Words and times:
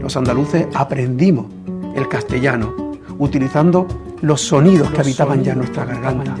Los 0.00 0.16
andaluces 0.16 0.66
aprendimos 0.74 1.46
el 1.94 2.08
castellano 2.08 2.92
utilizando 3.18 3.86
los 4.20 4.40
sonidos 4.40 4.90
que 4.90 5.00
habitaban 5.00 5.42
ya 5.42 5.52
en 5.52 5.58
nuestra 5.58 5.84
garganta, 5.84 6.36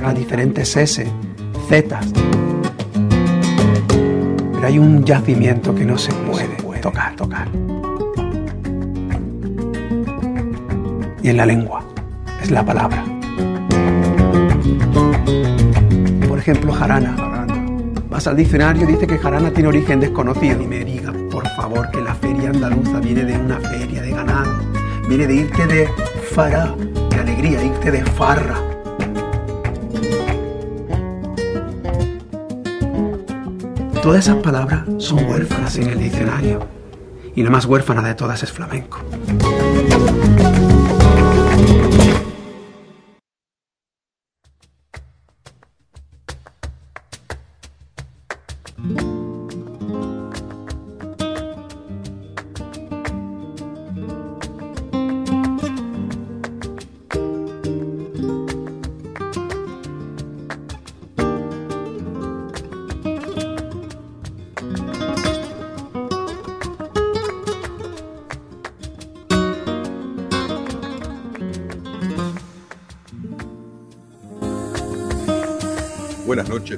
las 0.00 0.14
diferentes 0.14 0.76
S, 0.76 1.06
Z. 1.68 2.00
Pero 4.54 4.66
hay 4.66 4.78
un 4.78 5.04
yacimiento 5.04 5.74
que 5.74 5.84
no 5.84 5.98
se 5.98 6.12
puede 6.12 6.56
tocar, 6.80 7.16
tocar. 7.16 7.48
Y 11.22 11.28
en 11.30 11.36
la 11.36 11.46
lengua, 11.46 11.82
es 12.42 12.50
la 12.50 12.64
palabra. 12.64 13.13
Ejemplo, 16.44 16.72
jarana. 16.74 17.16
Vas 18.10 18.26
al 18.26 18.36
diccionario, 18.36 18.86
dice 18.86 19.06
que 19.06 19.16
jarana 19.16 19.50
tiene 19.50 19.70
origen 19.70 19.98
desconocido. 19.98 20.62
Y 20.62 20.66
me 20.66 20.84
diga, 20.84 21.10
por 21.30 21.48
favor, 21.56 21.90
que 21.90 22.02
la 22.02 22.14
feria 22.14 22.50
andaluza 22.50 23.00
viene 23.00 23.24
de 23.24 23.38
una 23.38 23.58
feria 23.58 24.02
de 24.02 24.10
ganado. 24.10 24.52
Viene 25.08 25.26
de 25.26 25.34
irte 25.34 25.66
de 25.66 25.88
fará, 26.34 26.74
de 27.10 27.16
alegría, 27.16 27.64
irte 27.64 27.90
de 27.90 28.04
farra. 28.04 28.56
Todas 34.02 34.26
esas 34.26 34.36
palabras 34.36 34.82
son 34.98 35.24
huérfanas 35.24 35.76
en 35.76 35.88
el 35.88 35.98
diccionario. 35.98 36.60
Y 37.34 37.42
la 37.42 37.48
más 37.48 37.64
huérfana 37.64 38.02
de 38.02 38.14
todas 38.14 38.42
es 38.42 38.52
flamenco. 38.52 38.98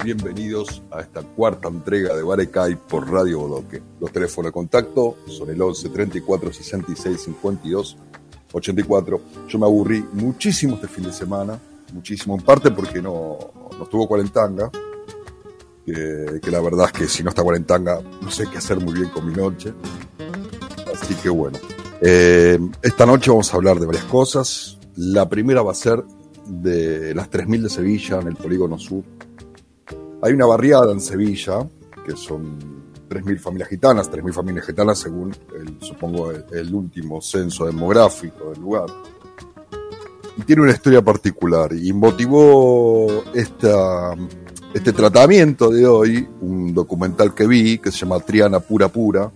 Bienvenidos 0.03 0.83
a 0.91 1.01
esta 1.01 1.23
cuarta 1.23 1.69
entrega 1.69 2.15
de 2.15 2.23
Barecay 2.23 2.77
por 2.77 3.11
Radio 3.11 3.41
Bodoque. 3.41 3.83
Los 4.01 4.13
teléfonos 4.13 4.51
de 4.51 4.53
contacto 4.53 5.17
son 5.27 5.51
el 5.51 5.61
11 5.61 5.89
34 5.89 6.53
66 6.53 7.21
52 7.21 7.97
84. 8.53 9.21
Yo 9.49 9.59
me 9.59 9.67
aburrí 9.67 10.05
muchísimo 10.13 10.75
este 10.75 10.89
fin 10.89 11.05
de 11.05 11.13
semana, 11.13 11.59
muchísimo, 11.93 12.37
en 12.37 12.43
parte 12.43 12.71
porque 12.71 13.01
no, 13.01 13.39
no 13.77 13.85
estuvo 13.85 14.09
cuarentanga, 14.09 14.71
que, 15.85 16.41
que 16.43 16.51
la 16.51 16.61
verdad 16.61 16.87
es 16.87 16.93
que 16.93 17.07
si 17.07 17.23
no 17.23 17.31
está 17.31 17.43
cuarentanga 17.43 18.01
no 18.21 18.31
sé 18.31 18.45
qué 18.51 18.59
hacer 18.59 18.81
muy 18.81 18.95
bien 18.95 19.11
con 19.11 19.27
mi 19.27 19.35
noche. 19.35 19.73
Así 20.93 21.15
que 21.15 21.29
bueno, 21.29 21.59
eh, 22.01 22.59
esta 22.83 23.07
noche 23.07 23.31
vamos 23.31 23.53
a 23.53 23.57
hablar 23.57 23.79
de 23.79 23.87
varias 23.87 24.05
cosas. 24.05 24.79
La 24.97 25.29
primera 25.29 25.63
va 25.63 25.73
a 25.73 25.75
ser 25.75 26.03
de 26.47 27.15
las 27.15 27.31
3.000 27.31 27.63
de 27.63 27.71
Sevilla 27.71 28.21
en 28.21 28.29
el 28.29 28.37
Polígono 28.37 28.79
Sur. 28.79 29.05
Hay 30.23 30.33
una 30.33 30.47
barriada 30.47 30.93
en 30.93 31.01
Sevilla, 31.01 31.69
que 32.05 32.17
son 32.17 32.59
3.000 33.09 33.39
familias 33.39 33.69
gitanas, 33.69 34.11
3.000 34.11 34.33
familias 34.33 34.67
gitanas 34.67 34.99
según, 34.99 35.35
el, 35.59 35.79
supongo, 35.81 36.31
el, 36.31 36.75
último 36.75 37.21
censo 37.21 37.67
demográfico 37.67 38.51
del 38.51 38.61
lugar. 38.61 38.87
Y 40.37 40.43
tiene 40.43 40.63
una 40.63 40.73
historia 40.73 41.03
particular 41.03 41.73
y 41.73 41.93
motivó 41.93 43.25
esta, 43.35 44.15
este 44.75 44.93
tratamiento 44.93 45.71
de 45.71 45.87
hoy, 45.87 46.29
un 46.41 46.75
documental 46.75 47.35
que 47.35 47.47
vi 47.47 47.79
que 47.79 47.91
se 47.91 47.99
llama 47.99 48.21
Triana 48.21 48.61
Pura 48.61 48.89
Pura, 48.89 49.31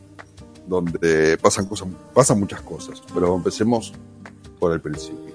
donde 0.66 1.36
pasan, 1.38 1.66
cosas, 1.66 1.88
pasan 2.14 2.38
muchas 2.38 2.62
cosas, 2.62 3.02
pero 3.12 3.34
empecemos 3.34 3.92
por 4.58 4.72
el 4.72 4.80
principio. 4.80 5.30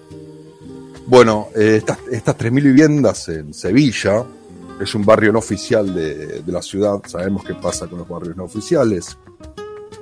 Bueno, 1.07 1.50
eh, 1.55 1.75
estas, 1.78 2.00
estas 2.11 2.38
3.000 2.38 2.63
viviendas 2.63 3.29
en 3.29 3.53
Sevilla, 3.53 4.25
es 4.80 4.96
un 4.96 5.06
barrio 5.06 5.31
no 5.31 5.40
oficial 5.40 5.94
de, 5.94 6.41
de, 6.41 6.52
la 6.52 6.62
ciudad, 6.62 7.02
sabemos 7.06 7.44
qué 7.44 7.53
pasa 7.53 7.88
con 7.88 8.00
los 8.00 8.08
barrios 8.08 8.36
no 8.36 8.44
oficiales, 8.44 9.18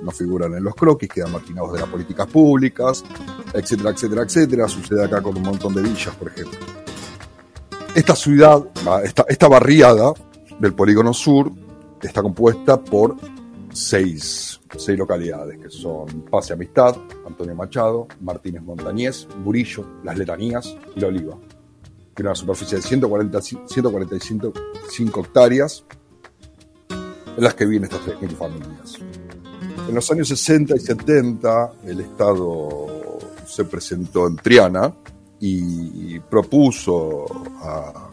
no 0.02 0.10
figuran 0.10 0.54
en 0.54 0.64
los 0.64 0.74
croquis, 0.74 1.08
quedan 1.08 1.32
marginados 1.32 1.72
de 1.72 1.80
las 1.80 1.88
políticas 1.88 2.26
públicas, 2.26 3.04
etcétera, 3.52 3.90
etcétera, 3.90 4.22
etcétera. 4.22 4.68
Sucede 4.68 5.04
acá 5.04 5.22
con 5.22 5.36
un 5.36 5.42
montón 5.42 5.74
de 5.74 5.82
villas, 5.82 6.14
por 6.16 6.28
ejemplo. 6.28 6.58
Esta 7.94 8.14
ciudad, 8.14 8.64
esta, 9.04 9.24
esta 9.28 9.48
barriada 9.48 10.12
del 10.58 10.74
polígono 10.74 11.14
sur, 11.14 11.50
está 12.02 12.22
compuesta 12.22 12.80
por 12.80 13.16
seis, 13.72 14.60
seis 14.76 14.98
localidades, 14.98 15.58
que 15.58 15.70
son 15.70 16.06
Paz 16.30 16.50
y 16.50 16.52
Amistad, 16.52 16.96
Antonio 17.26 17.54
Machado, 17.54 18.08
Martínez 18.20 18.62
Montañés, 18.62 19.26
Burillo, 19.42 19.84
Las 20.02 20.18
Letanías 20.18 20.76
y 20.94 21.00
La 21.00 21.08
Oliva. 21.08 21.38
Tiene 22.14 22.30
una 22.30 22.34
superficie 22.34 22.76
de 22.78 22.82
140, 22.82 23.40
145 23.42 25.20
hectáreas, 25.20 25.84
en 27.36 27.42
las 27.42 27.54
que 27.54 27.66
viven 27.66 27.84
estas 27.84 28.00
3.000 28.02 28.36
familias. 28.36 28.98
En 29.88 29.94
los 29.94 30.10
años 30.10 30.28
60 30.28 30.76
y 30.76 30.80
70, 30.80 31.72
el 31.84 32.00
Estado 32.00 33.18
se 33.46 33.64
presentó 33.64 34.26
en 34.26 34.36
Triana 34.36 34.94
y 35.40 36.18
propuso 36.20 37.26
a, 37.60 38.10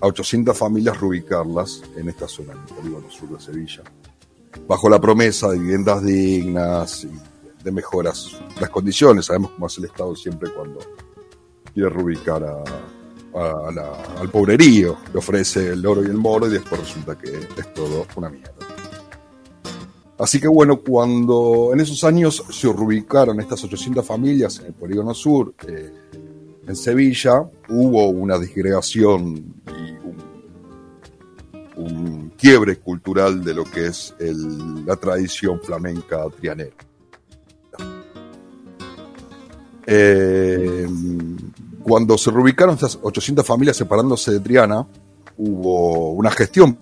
a 0.00 0.06
800 0.06 0.56
familias 0.56 1.00
reubicarlas 1.00 1.82
en 1.96 2.08
esta 2.08 2.28
zona, 2.28 2.52
en 2.52 2.58
el 2.60 2.74
polígono 2.74 3.10
sur 3.10 3.30
de 3.30 3.40
Sevilla 3.40 3.82
bajo 4.66 4.88
la 4.88 5.00
promesa 5.00 5.48
de 5.48 5.58
viviendas 5.58 6.04
dignas 6.04 7.04
y 7.04 7.10
de 7.62 7.72
mejoras 7.72 8.38
las 8.60 8.70
condiciones. 8.70 9.26
Sabemos 9.26 9.52
cómo 9.52 9.66
hace 9.66 9.80
el 9.80 9.86
Estado 9.86 10.14
siempre 10.16 10.50
cuando 10.52 10.80
quiere 11.72 11.88
reubicar 11.90 12.44
a, 12.44 12.64
al 13.34 14.30
pobrerío, 14.30 14.96
le 15.12 15.18
ofrece 15.18 15.68
el 15.68 15.86
oro 15.86 16.02
y 16.02 16.06
el 16.06 16.14
moro 16.14 16.46
y 16.46 16.50
después 16.50 16.80
resulta 16.80 17.16
que 17.16 17.30
es 17.30 17.74
todo 17.74 18.06
una 18.16 18.30
mierda. 18.30 18.52
Así 20.18 20.40
que 20.40 20.48
bueno, 20.48 20.80
cuando 20.80 21.70
en 21.72 21.80
esos 21.80 22.02
años 22.02 22.42
se 22.50 22.72
reubicaron 22.72 23.38
estas 23.38 23.62
800 23.62 24.04
familias 24.04 24.58
en 24.58 24.66
el 24.66 24.74
polígono 24.74 25.14
sur, 25.14 25.54
eh, 25.66 25.92
en 26.66 26.76
Sevilla, 26.76 27.48
hubo 27.68 28.08
una 28.08 28.38
disgregación 28.38 29.54
y 29.66 29.96
un, 31.80 32.32
quiebre 32.36 32.76
cultural 32.76 33.44
de 33.44 33.54
lo 33.54 33.64
que 33.64 33.86
es 33.86 34.14
la 34.18 34.96
tradición 34.96 35.60
flamenca 35.60 36.24
trianera. 36.36 36.74
Eh, 39.86 40.86
cuando 41.82 42.18
se 42.18 42.30
reubicaron 42.30 42.74
estas 42.74 42.98
800 43.00 43.46
familias 43.46 43.76
separándose 43.76 44.32
de 44.32 44.40
Triana, 44.40 44.86
hubo 45.36 46.12
una 46.12 46.30
gestión 46.30 46.78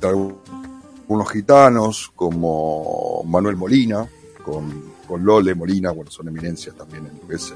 de 0.00 0.08
algunos 0.08 1.30
gitanos 1.30 2.10
como 2.14 3.22
Manuel 3.24 3.56
Molina, 3.56 4.08
con, 4.44 4.92
con 5.06 5.24
Lole 5.24 5.54
Molina, 5.54 5.90
bueno, 5.90 6.10
son 6.10 6.28
eminencias 6.28 6.74
también 6.76 7.06
en 7.06 7.34
es 7.34 7.52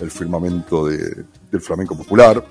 el 0.00 0.10
firmamento 0.10 0.86
de, 0.86 1.24
del 1.50 1.60
flamenco 1.60 1.96
popular. 1.96 2.44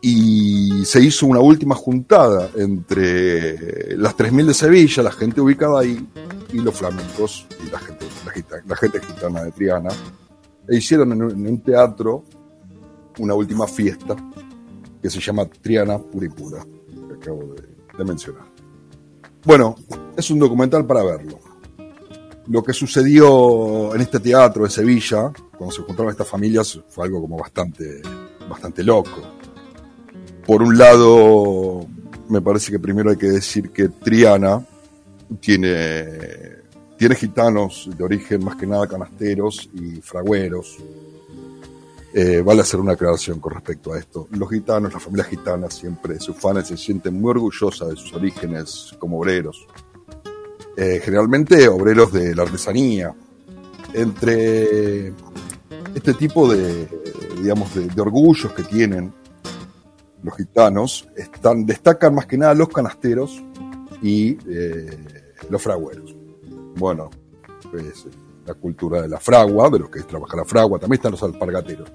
Y 0.00 0.84
se 0.84 1.02
hizo 1.02 1.26
una 1.26 1.40
última 1.40 1.74
juntada 1.74 2.50
entre 2.54 3.96
las 3.96 4.16
3.000 4.16 4.46
de 4.46 4.54
Sevilla, 4.54 5.02
la 5.02 5.10
gente 5.10 5.40
ubicada 5.40 5.80
ahí, 5.80 6.06
y 6.52 6.60
los 6.60 6.74
flamencos 6.74 7.46
y 7.66 7.70
la 7.70 7.78
gente, 8.76 9.00
gitana, 9.00 9.42
de 9.42 9.50
Triana, 9.50 9.90
e 10.68 10.76
hicieron 10.76 11.12
en 11.12 11.22
un, 11.22 11.60
teatro 11.60 12.24
una 13.18 13.34
última 13.34 13.66
fiesta 13.66 14.16
que 15.00 15.10
se 15.10 15.20
llama 15.20 15.46
Triana 15.46 15.98
Pura 15.98 16.26
y 16.26 16.28
Pura, 16.28 16.64
que 17.08 17.14
acabo 17.14 17.54
de, 17.54 18.04
mencionar. 18.04 18.44
Bueno, 19.44 19.74
es 20.16 20.30
un 20.30 20.38
documental 20.38 20.86
para 20.86 21.02
verlo. 21.02 21.38
Lo 22.46 22.62
que 22.62 22.72
sucedió 22.72 23.94
en 23.94 24.00
este 24.00 24.20
teatro 24.20 24.64
de 24.64 24.70
Sevilla, 24.70 25.32
cuando 25.56 25.74
se 25.74 25.82
juntaron 25.82 26.10
estas 26.12 26.28
familias, 26.28 26.80
fue 26.88 27.06
algo 27.06 27.20
como 27.20 27.36
bastante, 27.36 28.00
bastante 28.48 28.82
loco 28.84 29.20
por 30.48 30.62
un 30.62 30.78
lado, 30.78 31.86
me 32.30 32.40
parece 32.40 32.72
que 32.72 32.78
primero 32.78 33.10
hay 33.10 33.18
que 33.18 33.26
decir 33.26 33.68
que 33.68 33.90
Triana 33.90 34.64
tiene, 35.40 36.06
tiene 36.96 37.14
gitanos 37.16 37.90
de 37.94 38.02
origen 38.02 38.42
más 38.42 38.56
que 38.56 38.66
nada 38.66 38.86
canasteros 38.86 39.68
y 39.74 40.00
fragüeros. 40.00 40.78
Eh, 42.12 42.40
vale 42.40 42.62
hacer 42.62 42.80
una 42.80 42.92
aclaración 42.92 43.38
con 43.38 43.52
respecto 43.52 43.92
a 43.92 43.98
esto. 43.98 44.28
Los 44.30 44.48
gitanos, 44.48 44.92
la 44.92 45.00
familia 45.00 45.24
gitana, 45.24 45.70
siempre, 45.70 46.18
sus 46.18 46.36
fans 46.36 46.68
se 46.68 46.76
sienten 46.76 47.20
muy 47.20 47.30
orgullosas 47.30 47.90
de 47.90 47.96
sus 47.96 48.12
orígenes 48.14 48.94
como 48.98 49.18
obreros. 49.18 49.66
Eh, 50.76 51.00
generalmente 51.04 51.68
obreros 51.68 52.12
de 52.12 52.34
la 52.34 52.42
artesanía. 52.42 53.14
Entre 53.92 55.08
este 55.94 56.14
tipo 56.14 56.52
de, 56.52 56.88
digamos, 57.42 57.74
de, 57.74 58.00
orgullos 58.00 58.52
que 58.52 58.62
tienen 58.62 59.12
los 60.22 60.36
gitanos, 60.36 61.08
destacan 61.64 62.14
más 62.14 62.26
que 62.26 62.38
nada 62.38 62.54
los 62.54 62.68
canasteros 62.68 63.42
y 64.02 64.38
eh, 64.48 64.98
los 65.50 65.62
fragueros. 65.62 66.14
Bueno, 66.76 67.10
pues 67.70 68.06
la 68.48 68.54
cultura 68.54 69.02
de 69.02 69.08
la 69.08 69.20
fragua, 69.20 69.68
de 69.68 69.78
los 69.78 69.90
que 69.90 70.02
trabajan 70.02 70.38
la 70.38 70.44
fragua, 70.44 70.78
también 70.78 70.98
están 70.98 71.12
los 71.12 71.22
alpargateros. 71.22 71.90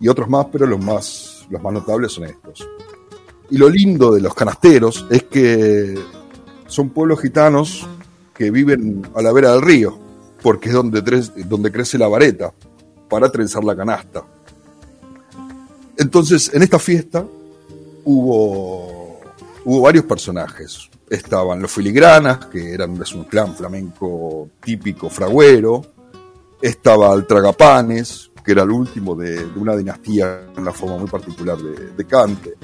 Y 0.00 0.08
otros 0.08 0.28
más, 0.28 0.46
pero 0.50 0.66
los 0.66 0.82
más, 0.82 1.46
los 1.50 1.62
más 1.62 1.72
notables 1.72 2.12
son 2.12 2.24
estos. 2.24 2.66
Y 3.50 3.58
lo 3.58 3.68
lindo 3.68 4.12
de 4.12 4.20
los 4.20 4.34
canasteros 4.34 5.06
es 5.10 5.24
que 5.24 5.94
son 6.66 6.90
pueblos 6.90 7.20
gitanos 7.20 7.86
que 8.34 8.50
viven 8.50 9.06
a 9.14 9.22
la 9.22 9.32
vera 9.32 9.52
del 9.52 9.62
río, 9.62 9.98
porque 10.42 10.70
es 10.70 10.74
donde, 10.74 11.02
donde 11.46 11.70
crece 11.70 11.98
la 11.98 12.08
vareta 12.08 12.52
para 13.08 13.30
trenzar 13.30 13.62
la 13.62 13.76
canasta. 13.76 14.24
Entonces, 15.96 16.50
en 16.52 16.62
esta 16.62 16.78
fiesta 16.78 17.24
hubo, 18.04 19.20
hubo 19.64 19.80
varios 19.82 20.04
personajes. 20.06 20.90
Estaban 21.08 21.60
los 21.60 21.70
filigranas, 21.70 22.46
que 22.46 22.72
eran 22.72 23.00
es 23.00 23.14
un 23.14 23.24
clan 23.24 23.54
flamenco 23.54 24.48
típico 24.60 25.10
fragüero. 25.10 25.82
Estaba 26.60 27.12
el 27.14 27.26
Tragapanes, 27.26 28.30
que 28.42 28.52
era 28.52 28.62
el 28.62 28.70
último 28.70 29.14
de, 29.14 29.44
una 29.56 29.76
dinastía 29.76 30.46
en 30.54 30.62
una 30.62 30.72
forma 30.72 30.96
muy 30.96 31.08
particular 31.08 31.58
de, 31.58 32.06
cante. 32.06 32.54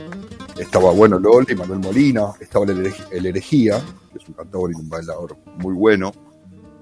Estaba, 0.59 0.91
bueno, 0.93 1.19
Loli, 1.19 1.55
Manuel 1.55 1.81
Molina. 1.81 2.33
Estaba 2.41 2.65
el, 2.65 3.27
Herejía, 3.27 3.79
que 4.11 4.19
es 4.19 4.29
un 4.29 4.35
cantador 4.35 4.71
y 4.73 4.75
un 4.75 4.89
bailador 4.89 5.37
muy 5.59 5.75
bueno. 5.75 6.11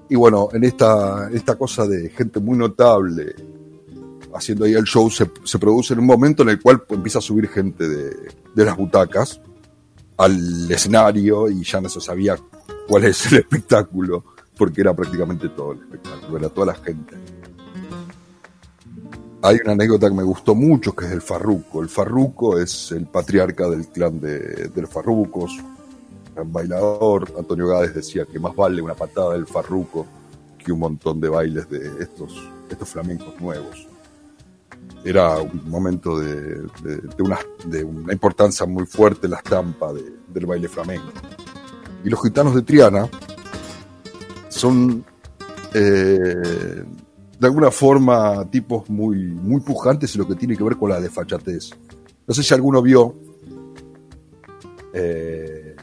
Y 0.08 0.14
bueno, 0.14 0.48
en 0.52 0.64
esta, 0.64 1.28
esta 1.32 1.56
cosa 1.56 1.86
de 1.86 2.08
gente 2.10 2.40
muy 2.40 2.56
notable 2.56 3.34
haciendo 4.34 4.64
ahí 4.64 4.74
el 4.74 4.84
show, 4.84 5.10
se, 5.10 5.30
se, 5.42 5.58
produce 5.58 5.94
en 5.94 6.00
un 6.00 6.06
momento 6.06 6.42
en 6.42 6.50
el 6.50 6.60
cual 6.60 6.84
empieza 6.90 7.18
a 7.18 7.22
subir 7.22 7.48
gente 7.48 7.88
de, 7.88 8.14
de 8.54 8.64
las 8.64 8.76
butacas 8.76 9.40
al 10.18 10.70
escenario 10.70 11.48
y 11.48 11.64
ya 11.64 11.80
no 11.80 11.88
se 11.88 12.00
sabía 12.00 12.36
cuál 12.86 13.04
es 13.04 13.32
el 13.32 13.38
espectáculo, 13.40 14.24
porque 14.56 14.80
era 14.80 14.94
prácticamente 14.94 15.48
todo 15.48 15.72
el 15.72 15.78
espectáculo, 15.80 16.38
era 16.38 16.48
toda 16.48 16.66
la 16.66 16.74
gente. 16.74 17.16
Hay 19.40 19.58
una 19.62 19.72
anécdota 19.72 20.08
que 20.08 20.14
me 20.14 20.24
gustó 20.24 20.56
mucho, 20.56 20.94
que 20.94 21.06
es 21.06 21.12
el 21.12 21.22
Farruco. 21.22 21.80
El 21.80 21.88
Farruco 21.88 22.58
es 22.58 22.90
el 22.90 23.06
patriarca 23.06 23.68
del 23.70 23.86
clan 23.86 24.20
de, 24.20 24.68
de 24.68 24.82
los 24.82 24.90
Farrucos, 24.90 25.56
un 26.36 26.52
bailador. 26.52 27.32
Antonio 27.38 27.68
Gades 27.68 27.94
decía 27.94 28.24
que 28.24 28.40
más 28.40 28.54
vale 28.56 28.82
una 28.82 28.94
patada 28.94 29.34
del 29.34 29.46
Farruco 29.46 30.06
que 30.58 30.72
un 30.72 30.80
montón 30.80 31.20
de 31.20 31.28
bailes 31.28 31.70
de 31.70 32.02
estos, 32.02 32.50
estos 32.68 32.88
flamencos 32.88 33.40
nuevos 33.40 33.86
era 35.08 35.38
un 35.38 35.62
momento 35.70 36.18
de, 36.18 36.60
una, 37.18 37.38
importancia 38.12 38.66
muy 38.66 38.84
fuerte 38.84 39.26
la 39.26 39.38
estampa 39.38 39.90
del 39.92 40.46
baile 40.46 40.68
flamenco. 40.68 41.10
Y 42.04 42.10
los 42.10 42.22
gitanos 42.22 42.54
de 42.54 42.60
Triana 42.60 43.08
son 44.50 45.02
eh, 45.72 46.84
de 47.38 47.46
alguna 47.46 47.70
forma 47.70 48.50
tipos 48.50 48.90
muy, 48.90 49.16
muy 49.16 49.62
pujantes 49.62 50.14
en 50.14 50.20
lo 50.20 50.28
que 50.28 50.34
tiene 50.34 50.54
que 50.54 50.64
ver 50.64 50.76
con 50.76 50.90
la 50.90 51.00
desfachatez. 51.00 51.70
No 52.26 52.34
sé 52.34 52.42
si 52.42 52.52
alguno 52.52 52.82
vio 52.82 53.14
eh, 54.92 55.74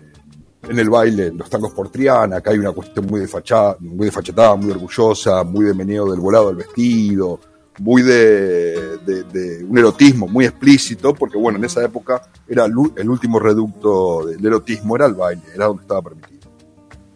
en 0.70 0.80
el 0.80 0.90
baile 0.90 1.32
los 1.32 1.50
tangos 1.50 1.74
por 1.74 1.90
Triana, 1.90 2.42
que 2.42 2.52
hay 2.52 2.60
una 2.60 2.74
cuestión 2.74 3.08
muy, 3.08 3.22
desfachada, 3.22 3.76
muy 3.80 4.06
desfachatada, 4.06 4.56
muy 4.56 4.70
orgullosa, 4.70 5.44
muy 5.44 5.66
de 5.66 5.74
meneo 5.74 6.12
del 6.12 6.20
volado 6.20 6.48
del 6.48 6.58
vestido, 6.58 7.40
muy 7.80 8.02
de, 8.02 9.66
un 9.68 9.78
erotismo 9.78 10.28
muy 10.28 10.46
explícito, 10.46 11.14
porque 11.14 11.38
bueno, 11.38 11.58
en 11.58 11.66
esa 11.66 11.84
época 11.84 12.22
era 12.48 12.66
el, 12.66 13.10
último 13.10 13.40
reducto 13.40 14.26
del 14.26 14.46
erotismo, 14.46 14.96
era 14.96 15.06
el 15.06 15.14
baile, 15.14 15.44
era 15.54 15.66
donde 15.66 15.82
estaba 15.82 16.02
permitido. 16.02 16.36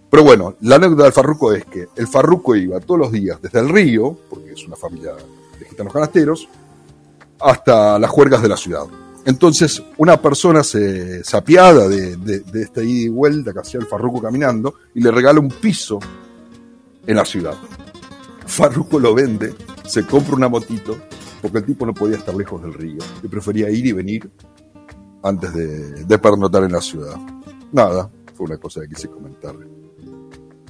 Pero 0.10 0.24
bueno, 0.24 0.56
la 0.62 0.76
anécdota 0.76 1.04
del 1.04 1.14
farruco 1.14 1.54
es 1.54 1.66
que 1.66 1.88
el 1.96 2.08
farruco 2.08 2.56
iba 2.56 2.80
todos 2.80 3.00
los 3.00 3.12
días 3.12 3.42
desde 3.42 3.60
el 3.60 3.70
río, 3.70 4.18
porque 4.30 4.54
es 4.54 4.66
una 4.66 4.76
familia 4.76 5.12
de 5.60 5.66
gitanos 5.66 5.94
canasteros, 5.94 6.50
hasta 7.40 8.00
las 8.00 8.10
juergas 8.10 8.42
de 8.42 8.50
la 8.50 8.58
ciudad. 8.58 8.86
Entonces, 9.26 9.84
una 9.98 10.20
persona 10.20 10.64
se, 10.64 11.24
se 11.24 11.38
apiada 11.38 11.88
de, 11.88 12.16
de, 12.18 12.62
esta 12.62 12.82
ida 12.82 13.06
y 13.06 13.10
vuelta 13.10 13.54
que 13.54 13.60
hacía 13.60 13.80
el 13.80 13.86
farruco 13.86 14.22
caminando 14.22 14.76
y 14.96 15.02
le 15.02 15.12
regala 15.12 15.40
un 15.40 15.50
piso 15.50 16.00
en 17.06 17.16
la 17.16 17.26
ciudad. 17.26 17.56
Farruco 18.46 19.00
lo 19.00 19.14
vende, 19.14 19.54
se 19.90 20.06
compra 20.06 20.36
una 20.36 20.48
motito, 20.48 20.96
porque 21.42 21.58
el 21.58 21.66
tipo 21.66 21.84
no 21.84 21.96
podía 21.96 22.18
estar 22.18 22.36
lejos 22.36 22.62
del 22.62 22.76
río, 22.76 23.00
y 23.24 23.28
prefería 23.28 23.72
ir 23.72 23.88
y 23.88 23.92
venir 23.92 24.30
antes 25.24 25.52
de, 25.52 26.06
de 26.06 26.20
pernotar 26.20 26.64
en 26.64 26.74
la 26.74 26.80
ciudad. 26.80 27.16
Nada, 27.72 28.08
fue 28.36 28.46
una 28.46 28.58
cosa 28.58 28.82
que 28.82 28.90
quise 28.90 29.10
comentarle, 29.10 29.66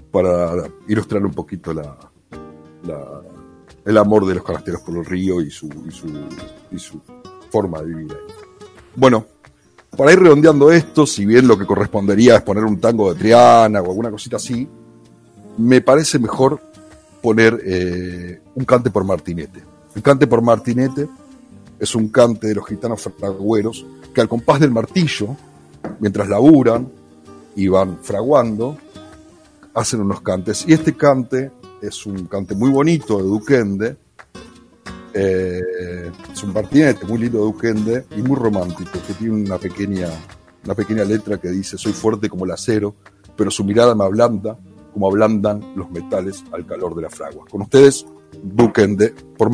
para 0.10 0.64
ilustrar 0.88 1.26
un 1.26 1.34
poquito 1.34 1.74
la, 1.74 1.98
el 3.84 3.98
amor 3.98 4.26
de 4.26 4.36
los 4.36 4.44
canasteros 4.44 4.82
por 4.84 4.96
el 4.98 5.06
río 5.06 5.42
y 5.42 5.52
su, 5.52 5.68
su, 5.92 6.08
y 6.72 6.80
su 6.80 7.02
forma 7.52 7.82
de 7.82 7.88
vivir 7.88 8.14
ahí. 8.14 8.34
Bueno, 8.96 9.26
para 9.98 10.14
ir 10.14 10.20
redondeando 10.20 10.72
esto, 10.72 11.06
si 11.06 11.26
bien 11.26 11.46
lo 11.46 11.58
que 11.58 11.66
correspondería 11.66 12.38
es 12.38 12.42
poner 12.42 12.64
un 12.64 12.80
tango 12.80 13.14
de 13.14 13.20
Triana 13.20 13.82
o 13.82 13.86
alguna 13.86 14.12
cosita 14.12 14.38
así, 14.38 14.66
me 15.58 15.82
parece 15.82 16.20
mejor 16.20 16.62
poner 17.22 17.60
eh, 17.66 18.42
un 18.56 18.66
cante 18.66 18.90
por 18.90 19.04
Martinete. 19.04 19.62
El 19.96 20.02
cante 20.02 20.28
por 20.28 20.42
Martinete 20.42 21.08
es 21.80 21.96
un 21.96 22.10
cante 22.10 22.48
de 22.48 22.56
los 22.56 22.66
gitanos 22.68 23.02
fragüeros 23.02 23.86
que 24.14 24.22
al 24.22 24.28
compás 24.28 24.60
del 24.60 24.72
martillo, 24.72 25.36
mientras 26.00 26.28
laburan 26.28 26.90
y 27.56 27.68
van 27.68 28.00
fraguando, 28.02 28.78
hacen 29.74 30.02
unos 30.02 30.22
cantes. 30.22 30.66
Y 30.68 30.74
este 30.74 30.96
cante 30.96 31.52
es 31.82 32.06
un 32.06 32.26
cante 32.26 32.56
muy 32.56 32.70
bonito 32.70 33.18
de 33.18 33.24
Duquende, 33.24 33.98
eh, 35.14 36.12
es 36.32 36.44
un 36.44 36.54
martinete 36.54 37.06
muy 37.06 37.20
lindo 37.20 37.40
de 37.40 37.44
Duquende 37.46 38.06
y 38.16 38.22
muy 38.22 38.36
romántico, 38.36 38.92
que 39.06 39.14
tiene 39.14 39.36
una 39.36 39.58
pequeña, 39.58 40.10
una 40.66 40.76
pequeña 40.76 41.04
letra 41.04 41.38
que 41.38 41.50
dice, 41.50 41.78
soy 41.78 41.94
fuerte 41.94 42.30
como 42.30 42.46
el 42.46 42.52
acero, 42.52 42.96
pero 43.36 43.50
su 43.52 43.64
mirada 43.64 43.96
me 43.96 44.04
ablanda 44.04 44.58
como 45.00 45.08
ablandan 45.08 45.62
los 45.78 45.90
metales 45.92 46.44
al 46.52 46.66
calor 46.66 46.94
de 46.94 47.04
la 47.04 47.10
fragua. 47.10 47.46
Con 47.50 47.62
ustedes, 47.62 48.06
Duquende 48.44 49.14
por 49.38 49.50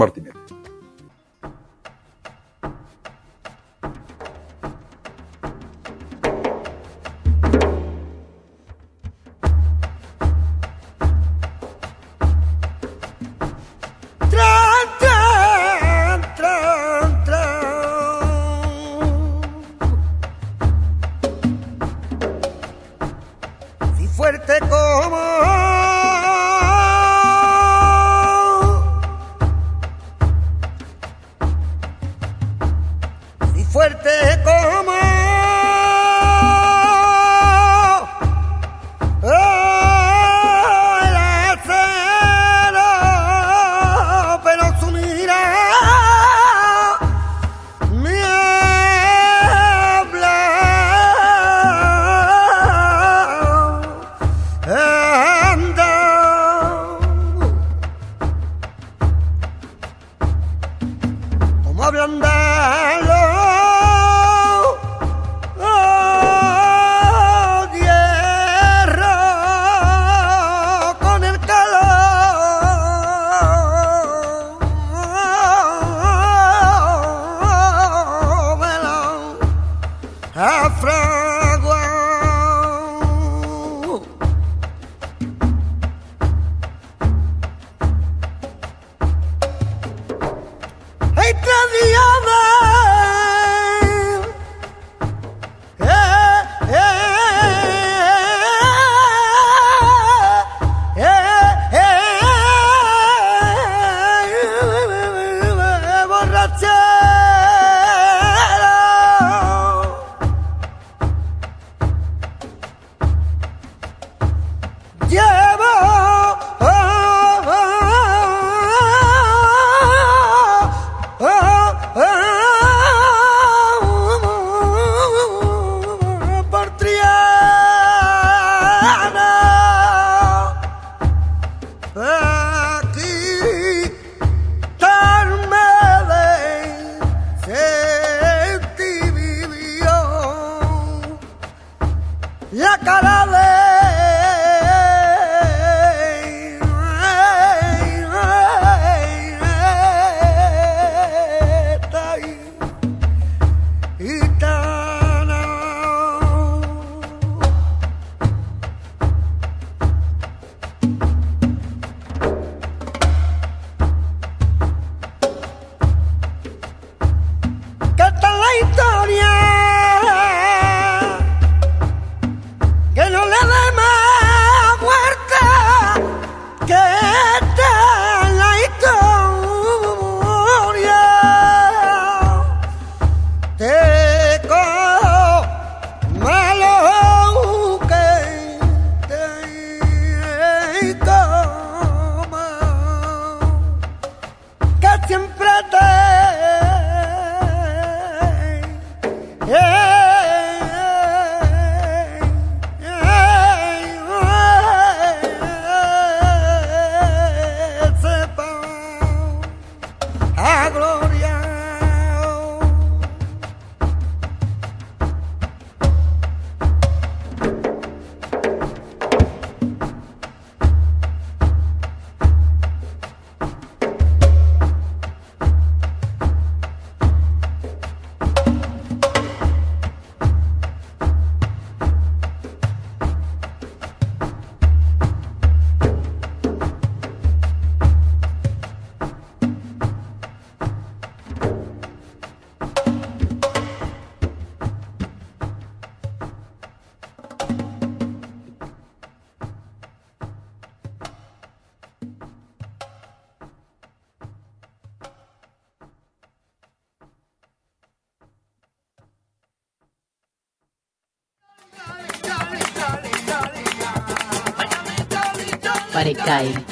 Martinete. 266.26 266.66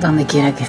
Donde 0.00 0.26
quiera 0.26 0.54
que 0.54 0.64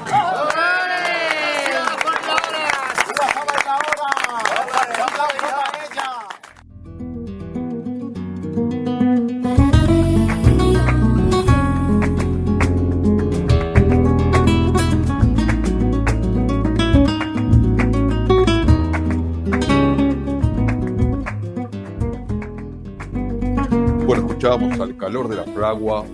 esté. 24.56 24.84
al 24.84 24.98
calor 24.98 25.28
de 25.28 25.36
la 25.36 25.44
fragua, 25.44 26.06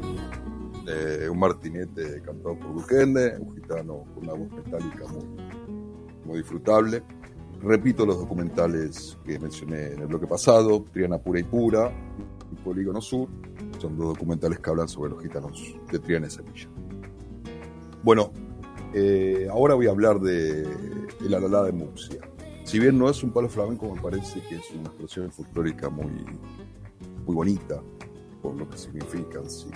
de 0.85 1.29
un 1.29 1.39
martinete 1.39 2.21
cantado 2.21 2.57
por 2.59 2.75
Duquende, 2.75 3.37
un 3.39 3.55
gitano 3.55 4.03
con 4.13 4.23
una 4.23 4.33
voz 4.33 4.51
metálica 4.51 5.05
muy, 5.07 5.25
muy 6.25 6.37
disfrutable. 6.37 7.03
Repito 7.61 8.05
los 8.05 8.19
documentales 8.19 9.17
que 9.25 9.39
mencioné 9.39 9.93
en 9.93 9.99
el 9.99 10.07
bloque 10.07 10.27
pasado, 10.27 10.85
Triana 10.91 11.17
Pura 11.17 11.39
y 11.39 11.43
Pura 11.43 11.91
y 12.51 12.55
Polígono 12.63 13.01
Sur, 13.01 13.27
son 13.79 13.97
dos 13.97 14.09
documentales 14.09 14.59
que 14.59 14.69
hablan 14.69 14.87
sobre 14.87 15.11
los 15.11 15.23
gitanos 15.23 15.75
de 15.91 15.99
Triana 15.99 16.27
y 16.27 16.29
Sevilla. 16.29 16.69
Bueno, 18.03 18.31
eh, 18.93 19.47
ahora 19.51 19.73
voy 19.73 19.87
a 19.87 19.89
hablar 19.89 20.19
de 20.19 20.61
El 21.21 21.33
Alalá 21.33 21.63
de 21.63 21.71
Muxia. 21.71 22.21
Si 22.63 22.79
bien 22.79 22.97
no 22.97 23.09
es 23.09 23.23
un 23.23 23.31
palo 23.31 23.49
flamenco, 23.49 23.93
me 23.93 24.01
parece 24.01 24.41
que 24.41 24.55
es 24.55 24.71
una 24.71 24.89
expresión 24.89 25.31
folclórica 25.31 25.89
muy, 25.89 26.11
muy 27.25 27.35
bonita, 27.35 27.81
lo 28.53 28.69
que 28.69 28.77
significan. 28.77 29.49
Sí. 29.49 29.69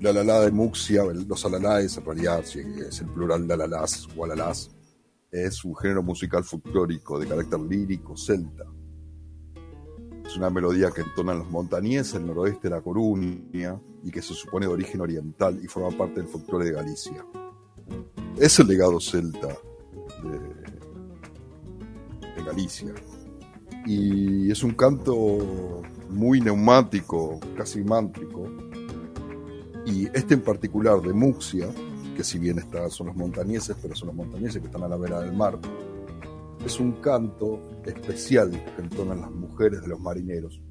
La 0.00 0.12
lalá 0.12 0.40
de 0.40 0.50
Muxia, 0.50 1.04
los 1.04 1.44
alalaes 1.46 1.96
en 1.96 2.04
realidad, 2.04 2.40
es 2.40 3.00
el 3.00 3.08
plural 3.08 3.46
de 3.46 3.54
alalás 3.54 4.06
o 4.16 4.24
alalás, 4.24 4.70
es 5.30 5.64
un 5.64 5.74
género 5.74 6.02
musical 6.02 6.44
folclórico 6.44 7.18
de 7.18 7.26
carácter 7.26 7.58
lírico 7.60 8.16
celta. 8.16 8.64
Es 10.24 10.36
una 10.36 10.50
melodía 10.50 10.90
que 10.90 11.00
entonan 11.00 11.38
los 11.38 11.50
montañeses 11.50 12.14
del 12.14 12.26
noroeste 12.26 12.68
de 12.68 12.74
La 12.74 12.82
Coruña 12.82 13.80
y 14.02 14.10
que 14.10 14.22
se 14.22 14.34
supone 14.34 14.66
de 14.66 14.72
origen 14.72 15.00
oriental 15.00 15.58
y 15.62 15.66
forma 15.68 15.96
parte 15.96 16.20
del 16.20 16.28
folclore 16.28 16.66
de 16.66 16.72
Galicia. 16.72 17.26
Es 18.38 18.58
el 18.58 18.68
legado 18.68 19.00
celta 19.00 19.48
de, 20.22 20.38
de 22.34 22.42
Galicia. 22.44 22.94
Y 23.86 24.50
es 24.50 24.62
un 24.62 24.74
canto 24.74 25.82
muy 26.14 26.40
neumático, 26.40 27.38
casi 27.56 27.82
mántrico. 27.82 28.46
Y 29.84 30.06
este 30.16 30.34
en 30.34 30.40
particular 30.40 31.00
de 31.02 31.12
Muxia, 31.12 31.68
que 32.16 32.24
si 32.24 32.38
bien 32.38 32.58
está, 32.58 32.88
son 32.88 33.08
los 33.08 33.16
montañeses, 33.16 33.76
pero 33.82 33.94
son 33.94 34.08
los 34.08 34.16
montañeses 34.16 34.60
que 34.60 34.68
están 34.68 34.84
a 34.84 34.88
la 34.88 34.96
vera 34.96 35.20
del 35.20 35.34
mar, 35.34 35.58
es 36.64 36.80
un 36.80 36.92
canto 36.92 37.60
especial 37.84 38.50
que 38.50 38.82
entonan 38.82 39.20
las 39.20 39.30
mujeres 39.30 39.82
de 39.82 39.88
los 39.88 40.00
marineros. 40.00 40.62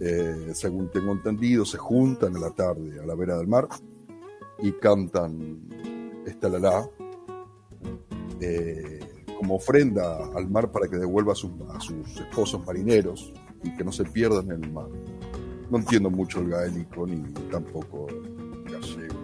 Eh, 0.00 0.52
según 0.54 0.90
tengo 0.90 1.12
entendido, 1.12 1.64
se 1.64 1.76
juntan 1.76 2.36
a 2.36 2.38
la 2.38 2.50
tarde 2.50 3.00
a 3.00 3.04
la 3.04 3.14
vera 3.14 3.36
del 3.36 3.48
mar 3.48 3.68
y 4.60 4.72
cantan 4.72 5.68
esta 6.24 6.48
lalá, 6.48 6.88
eh, 8.40 9.00
como 9.36 9.56
ofrenda 9.56 10.30
al 10.34 10.48
mar 10.48 10.70
para 10.70 10.88
que 10.88 10.96
devuelva 10.96 11.32
a 11.32 11.36
sus, 11.36 11.50
a 11.68 11.80
sus 11.80 12.20
esposos 12.20 12.64
marineros 12.64 13.32
y 13.62 13.76
que 13.76 13.84
no 13.84 13.92
se 13.92 14.04
pierdan 14.04 14.50
en 14.50 14.64
el 14.64 14.72
mar. 14.72 14.88
No 15.70 15.78
entiendo 15.78 16.10
mucho 16.10 16.40
el 16.40 16.48
gaélico 16.48 17.06
ni 17.06 17.20
tampoco 17.50 18.06
el 18.08 18.72
gallego 18.72 19.18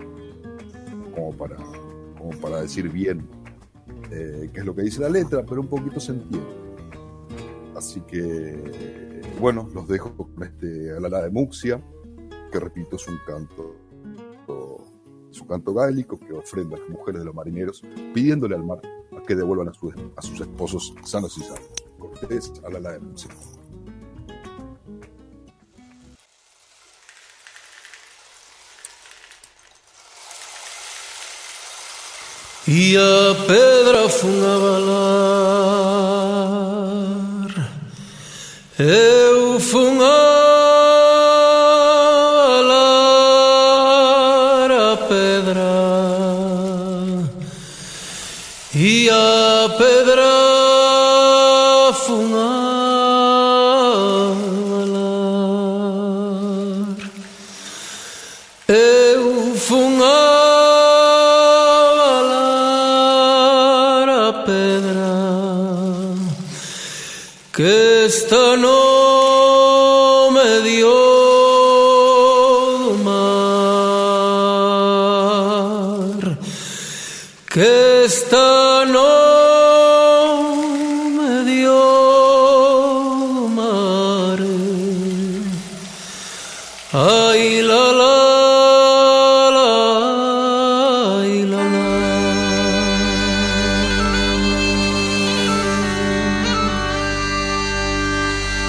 como 1.14 1.32
para, 1.32 1.56
como 2.18 2.30
para 2.40 2.60
decir 2.62 2.88
bien 2.90 3.26
eh, 4.10 4.50
qué 4.52 4.60
es 4.60 4.66
lo 4.66 4.74
que 4.74 4.82
dice 4.82 5.00
la 5.00 5.08
letra, 5.08 5.44
pero 5.46 5.60
un 5.60 5.68
poquito 5.68 6.00
se 6.00 6.12
entiende. 6.12 6.64
Así 7.76 8.00
que, 8.02 9.20
bueno, 9.40 9.68
los 9.74 9.88
dejo 9.88 10.14
con 10.16 10.42
este 10.42 10.92
Alala 10.92 11.22
de 11.22 11.30
Muxia, 11.30 11.82
que 12.52 12.60
repito 12.60 12.96
es 12.96 13.08
un 13.08 13.18
canto, 13.26 13.74
es 15.30 15.40
un 15.40 15.48
canto 15.48 15.74
gálico 15.74 16.18
que 16.18 16.32
ofrenda 16.32 16.76
a 16.76 16.80
las 16.80 16.88
mujeres 16.88 17.20
de 17.20 17.24
los 17.24 17.34
marineros, 17.34 17.82
pidiéndole 18.12 18.54
al 18.54 18.64
mar 18.64 18.80
a 19.16 19.22
que 19.22 19.34
devuelvan 19.34 19.68
a, 19.68 19.72
a 20.16 20.22
sus 20.22 20.40
esposos 20.40 20.94
sanos 21.04 21.36
y 21.38 21.42
sanos. 21.42 21.70
Cortés, 21.98 22.52
Alala 22.64 22.92
de 22.92 23.00
Muxia. 23.00 23.30
E 32.66 32.96
a 32.96 33.34
pedra 33.46 34.08
fun 34.08 34.42
a 34.42 34.56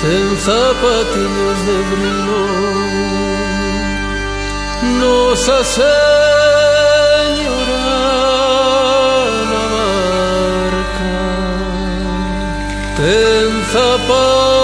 Ten 0.06 0.38
zapatillas 0.38 1.60
de 1.66 1.78
brillo 1.90 2.44
Nosa 5.00 5.60
Señora 5.64 5.88
na 9.50 9.64
barca 9.74 11.18
Ten 12.98 13.52
zapatillos 13.74 14.55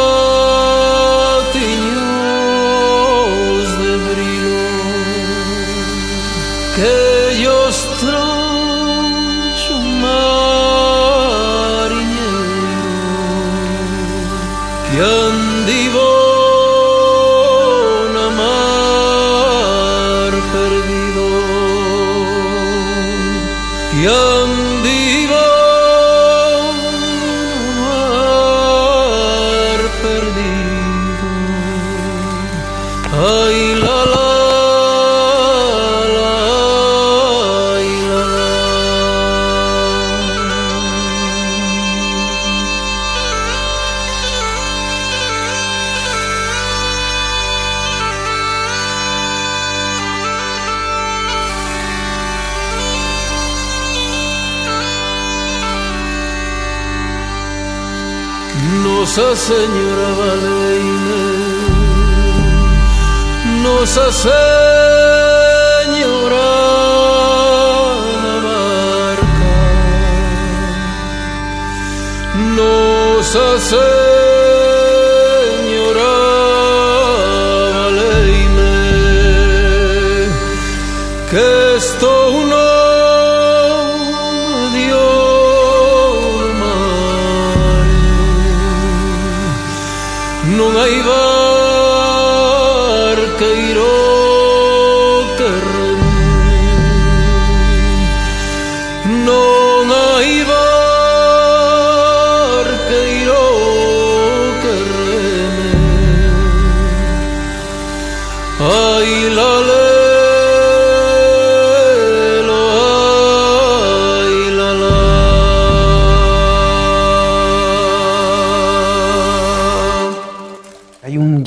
Nosa 59.14 59.36
Señora 59.36 60.10
Valeine 60.20 61.24
Nosa 63.62 64.10
Señora 64.10 64.38
barca. 68.46 69.52
Nosa 72.56 73.60
Señora 73.60 74.11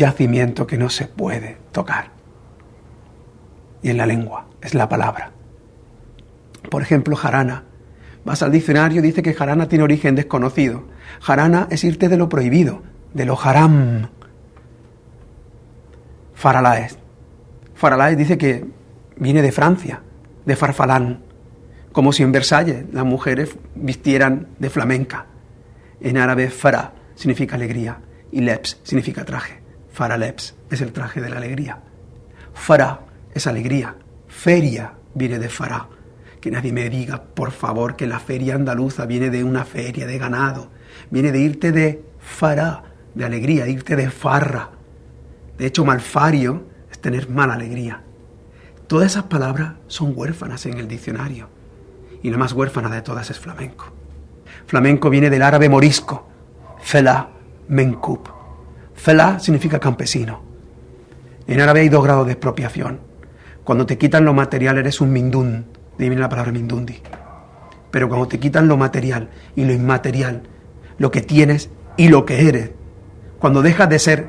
yacimiento 0.05 0.67
que 0.67 0.77
no 0.77 0.91
se 0.91 1.07
puede 1.07 1.57
tocar. 1.73 2.11
Y 3.83 3.89
en 3.91 3.97
la 3.97 4.07
lengua, 4.07 4.47
es 4.61 4.75
la 4.75 4.89
palabra. 4.89 5.33
Por 6.71 6.83
ejemplo, 6.83 7.17
jarana. 7.17 7.65
Vas 8.25 8.43
al 8.43 8.53
diccionario, 8.53 9.01
dice 9.01 9.23
que 9.23 9.33
jarana 9.33 9.69
tiene 9.69 9.85
origen 9.85 10.15
desconocido. 10.15 10.85
Jarana 11.21 11.69
es 11.71 11.85
irte 11.85 12.09
de 12.09 12.19
lo 12.19 12.29
prohibido, 12.29 12.83
de 13.15 13.25
lo 13.25 13.39
haram. 13.41 14.09
Faralaes. 16.35 16.99
Faralaes 17.75 18.19
dice 18.19 18.37
que 18.37 18.67
viene 19.17 19.41
de 19.41 19.53
Francia, 19.53 20.03
de 20.45 20.57
farfalán, 20.57 21.23
como 21.93 22.13
si 22.13 22.23
en 22.23 22.33
Versalles 22.33 22.85
las 22.93 23.05
mujeres 23.07 23.57
vistieran 23.75 24.49
de 24.59 24.69
flamenca. 24.69 25.27
En 26.01 26.19
árabe, 26.19 26.51
fara 26.51 26.93
significa 27.15 27.57
alegría 27.57 28.01
y 28.33 28.41
leps 28.41 28.81
significa 28.83 29.25
traje. 29.25 29.64
Faraleps 29.95 30.57
es 30.71 30.81
el 30.81 30.93
traje 30.93 31.21
de 31.21 31.31
la 31.31 31.37
alegría. 31.37 31.79
Fará 32.53 33.03
es 33.33 33.47
alegría. 33.47 33.95
Feria 34.27 34.95
viene 35.15 35.39
de 35.39 35.49
fará. 35.49 35.87
Que 36.41 36.51
nadie 36.51 36.73
me 36.73 36.91
diga, 36.91 37.23
por 37.23 37.53
favor, 37.53 37.95
que 37.95 38.09
la 38.09 38.19
feria 38.19 38.57
andaluza 38.57 39.07
viene 39.07 39.31
de 39.31 39.45
una 39.45 39.65
feria 39.65 40.05
de 40.05 40.19
ganado. 40.19 40.69
Viene 41.11 41.31
de 41.31 41.39
irte 41.39 41.71
de 41.71 42.05
fará, 42.19 42.83
de 43.15 43.25
alegría, 43.25 43.69
irte 43.69 43.95
de 43.95 44.11
farra. 44.11 44.71
De 45.57 45.67
hecho, 45.67 45.85
malfario 45.85 46.65
es 46.91 46.99
tener 46.99 47.31
mala 47.31 47.55
alegría. 47.55 48.03
Todas 48.89 49.13
esas 49.13 49.25
palabras 49.25 49.75
son 49.87 50.13
huérfanas 50.17 50.67
en 50.67 50.77
el 50.79 50.89
diccionario. 50.89 51.49
Y 52.21 52.31
la 52.31 52.37
más 52.37 52.53
huérfana 52.53 52.91
de 52.91 53.03
todas 53.03 53.31
es 53.31 53.39
flamenco. 53.39 53.93
Flamenco 54.67 55.09
viene 55.09 55.31
del 55.31 55.43
árabe 55.43 55.69
morisco, 55.69 56.27
fela. 56.83 57.31
Fela 59.05 59.39
significa 59.39 59.79
campesino. 59.79 60.41
En 61.47 61.61
árabe 61.61 61.81
hay 61.81 61.91
dos 61.91 62.03
grados 62.03 62.25
de 62.25 62.33
expropiación. 62.33 63.01
Cuando 63.63 63.85
te 63.85 63.99
quitan 63.99 64.25
lo 64.25 64.33
material 64.33 64.79
eres 64.79 65.03
un 65.03 65.13
mindún, 65.13 65.67
de 65.99 66.09
la 66.09 66.31
palabra 66.31 66.53
mindundi. 66.53 67.03
Pero 67.91 68.09
cuando 68.09 68.29
te 68.29 68.41
quitan 68.41 68.67
lo 68.67 68.79
material 68.79 69.29
y 69.57 69.67
lo 69.67 69.75
inmaterial, 69.75 70.45
lo 70.97 71.11
que 71.11 71.21
tienes 71.21 71.69
y 71.99 72.09
lo 72.09 72.25
que 72.25 72.49
eres, 72.49 72.71
cuando 73.39 73.61
dejas 73.61 73.91
de 73.91 73.99
ser 73.99 74.29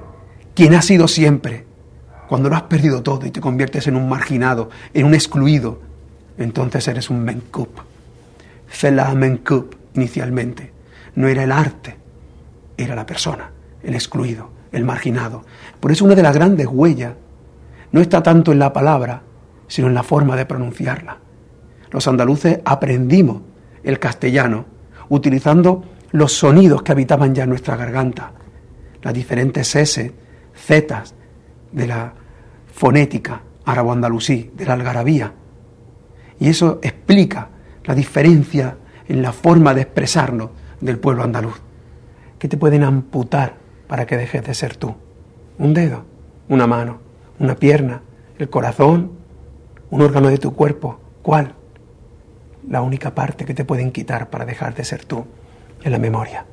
quien 0.54 0.74
has 0.74 0.84
sido 0.84 1.08
siempre, 1.08 1.66
cuando 2.28 2.50
lo 2.50 2.58
has 2.58 2.64
perdido 2.64 3.02
todo 3.02 3.26
y 3.26 3.32
te 3.32 3.40
conviertes 3.40 3.88
en 3.88 3.96
un 3.96 4.10
marginado, 4.10 4.70
en 4.94 5.06
un 5.06 5.14
excluido, 5.14 5.80
entonces 6.38 6.86
eres 6.90 7.10
un 7.10 7.24
menkup. 7.24 7.80
Fela 8.68 9.16
menkup 9.16 9.74
inicialmente 9.94 10.74
no 11.16 11.30
era 11.30 11.46
el 11.46 11.54
arte, 11.54 11.96
era 12.76 12.94
la 12.94 13.06
persona, 13.06 13.52
el 13.82 13.96
excluido, 13.96 14.54
el 14.76 14.84
marginado. 14.84 15.44
Por 15.80 15.92
eso 15.92 16.06
una 16.06 16.16
de 16.16 16.24
las 16.24 16.36
grandes 16.36 16.68
huellas 16.68 17.14
no 17.92 18.02
está 18.02 18.22
tanto 18.22 18.52
en 18.52 18.60
la 18.60 18.74
palabra, 18.74 19.22
sino 19.68 19.88
en 19.88 19.94
la 19.94 20.04
forma 20.04 20.36
de 20.36 20.46
pronunciarla. 20.46 21.18
Los 21.92 22.08
andaluces 22.08 22.60
aprendimos 22.66 23.42
el 23.84 24.00
castellano 24.00 24.66
utilizando 25.10 25.84
los 26.12 26.34
sonidos 26.34 26.84
que 26.84 26.92
habitaban 26.92 27.34
ya 27.34 27.44
en 27.44 27.50
nuestra 27.50 27.78
garganta, 27.78 28.34
las 29.02 29.14
diferentes 29.14 29.76
S, 29.76 30.14
Z 30.54 31.04
de 31.72 31.88
la 31.88 32.14
fonética 32.74 33.42
árabo-andalusí, 33.66 34.52
de 34.56 34.66
la 34.66 34.74
algarabía. 34.74 35.34
Y 36.40 36.50
eso 36.50 36.80
explica 36.84 37.50
la 37.86 37.96
diferencia 37.96 38.78
en 39.08 39.22
la 39.22 39.32
forma 39.32 39.74
de 39.74 39.82
expresarnos 39.82 40.50
del 40.82 41.00
pueblo 41.00 41.24
andaluz. 41.24 41.62
¿Qué 42.38 42.48
te 42.48 42.58
pueden 42.58 42.84
amputar 42.84 43.65
para 43.88 44.06
que 44.06 44.18
dejes 44.18 44.44
de 44.44 44.54
ser 44.54 44.76
tú? 44.76 44.96
Un 45.58 45.74
dedo, 45.74 46.04
una 46.50 46.68
mano, 46.68 47.00
una 47.40 47.56
pierna, 47.56 48.02
el 48.38 48.50
corazón, 48.50 49.12
un 49.90 50.02
órgano 50.02 50.30
de 50.30 50.38
tu 50.38 50.54
cuerpo. 50.54 51.00
¿Cuál? 51.22 51.54
La 52.68 52.82
única 52.82 53.14
parte 53.14 53.46
que 53.46 53.54
te 53.54 53.66
pueden 53.66 53.92
quitar 53.92 54.30
para 54.30 54.46
dejar 54.46 54.76
de 54.76 54.84
ser 54.84 55.06
tú 55.06 55.26
en 55.84 55.92
la 55.92 56.00
memoria. 56.00 56.46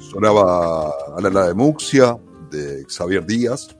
Sonaba 0.00 0.87
la 1.20 1.48
de 1.48 1.54
Muxia, 1.54 2.16
de 2.50 2.86
Xavier 2.88 3.26
Díaz, 3.26 3.76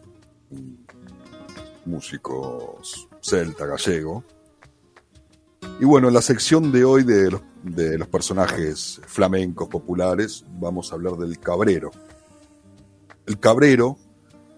músico 1.85 2.81
celta 3.20 3.64
gallego. 3.64 4.24
Y 5.81 5.85
bueno, 5.85 6.09
en 6.09 6.14
la 6.14 6.22
sección 6.22 6.72
de 6.72 6.85
hoy 6.85 7.05
de 7.05 7.31
los, 7.31 7.40
de 7.62 7.96
los 7.96 8.09
personajes 8.09 9.01
flamencos 9.07 9.68
populares 9.68 10.44
vamos 10.59 10.90
a 10.90 10.96
hablar 10.96 11.14
del 11.14 11.38
cabrero. 11.38 11.90
El 13.27 13.38
cabrero 13.38 13.96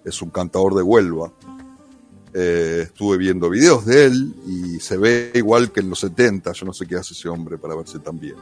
es 0.05 0.23
un 0.23 0.31
cantador 0.31 0.75
de 0.75 0.83
Huelva. 0.83 1.33
Eh, 2.33 2.83
estuve 2.85 3.19
viendo 3.19 3.51
videos 3.51 3.85
de 3.85 4.07
él 4.07 4.35
y 4.47 4.81
se 4.81 4.97
ve 4.97 5.33
igual 5.35 5.71
que 5.71 5.81
en 5.81 5.91
los 5.91 6.01
70. 6.01 6.53
Yo 6.53 6.67
no 6.67 6.73
sé 6.73 6.87
qué 6.87 6.97
hace 6.97 7.13
ese 7.13 7.29
hombre 7.29 7.59
para 7.59 7.75
verse 7.75 7.99
tan 7.99 8.19
bien. 8.19 8.37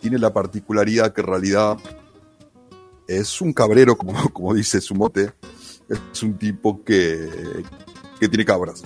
Tiene 0.00 0.18
la 0.18 0.32
particularidad 0.32 1.12
que 1.12 1.20
en 1.20 1.26
realidad 1.26 1.76
es 3.08 3.40
un 3.40 3.52
cabrero, 3.52 3.96
como, 3.96 4.12
como 4.32 4.54
dice 4.54 4.80
su 4.80 4.94
mote. 4.94 5.32
Es 5.88 6.22
un 6.22 6.38
tipo 6.38 6.84
que, 6.84 7.64
que 8.20 8.28
tiene 8.28 8.44
cabras 8.44 8.84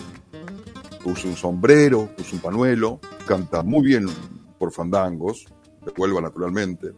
usa 1.05 1.31
un 1.31 1.37
sombrero, 1.37 2.11
usa 2.19 2.33
un 2.33 2.41
panuelo, 2.41 3.01
canta 3.27 3.63
muy 3.63 3.85
bien 3.85 4.07
por 4.59 4.73
fandangos, 4.73 5.47
de 5.85 5.93
Huelva 5.97 6.21
naturalmente. 6.21 6.93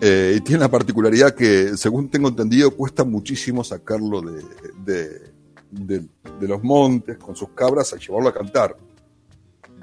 Eh, 0.00 0.34
y 0.36 0.40
tiene 0.42 0.60
la 0.60 0.68
particularidad 0.68 1.34
que, 1.34 1.76
según 1.76 2.08
tengo 2.08 2.28
entendido, 2.28 2.70
cuesta 2.70 3.04
muchísimo 3.04 3.64
sacarlo 3.64 4.22
de, 4.22 5.32
de, 5.70 6.08
los 6.46 6.62
montes 6.62 7.18
con 7.18 7.34
sus 7.34 7.50
cabras 7.50 7.92
a 7.92 7.96
llevarlo 7.96 8.28
a 8.28 8.34
cantar. 8.34 8.76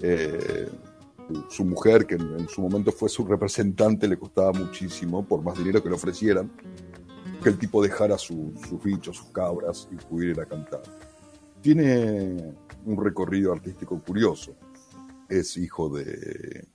Eh, 0.02 0.70
su 1.50 1.66
mujer, 1.66 2.06
que 2.06 2.16
en, 2.16 2.48
su 2.48 2.62
momento 2.62 2.92
fue 2.92 3.10
su 3.10 3.26
representante, 3.26 4.08
le 4.08 4.18
costaba 4.18 4.52
muchísimo, 4.54 5.26
por 5.26 5.42
más 5.42 5.58
dinero 5.58 5.82
que 5.82 5.90
le 5.90 5.96
ofrecieran, 5.96 6.52
que 7.42 7.50
el 7.50 7.58
tipo 7.58 7.82
dejara 7.82 8.18
sus 8.18 8.84
bichos, 8.84 9.18
sus 9.18 9.28
cabras 9.28 9.88
y 9.92 9.96
pudiera 9.96 10.46
cantar. 10.46 10.84
Tiene 11.62 12.54
un 12.86 13.04
recorrido 13.04 13.52
artístico 13.52 14.00
curioso. 14.00 14.56
Es 15.28 15.58
hijo 15.58 15.90
de, 15.90 16.68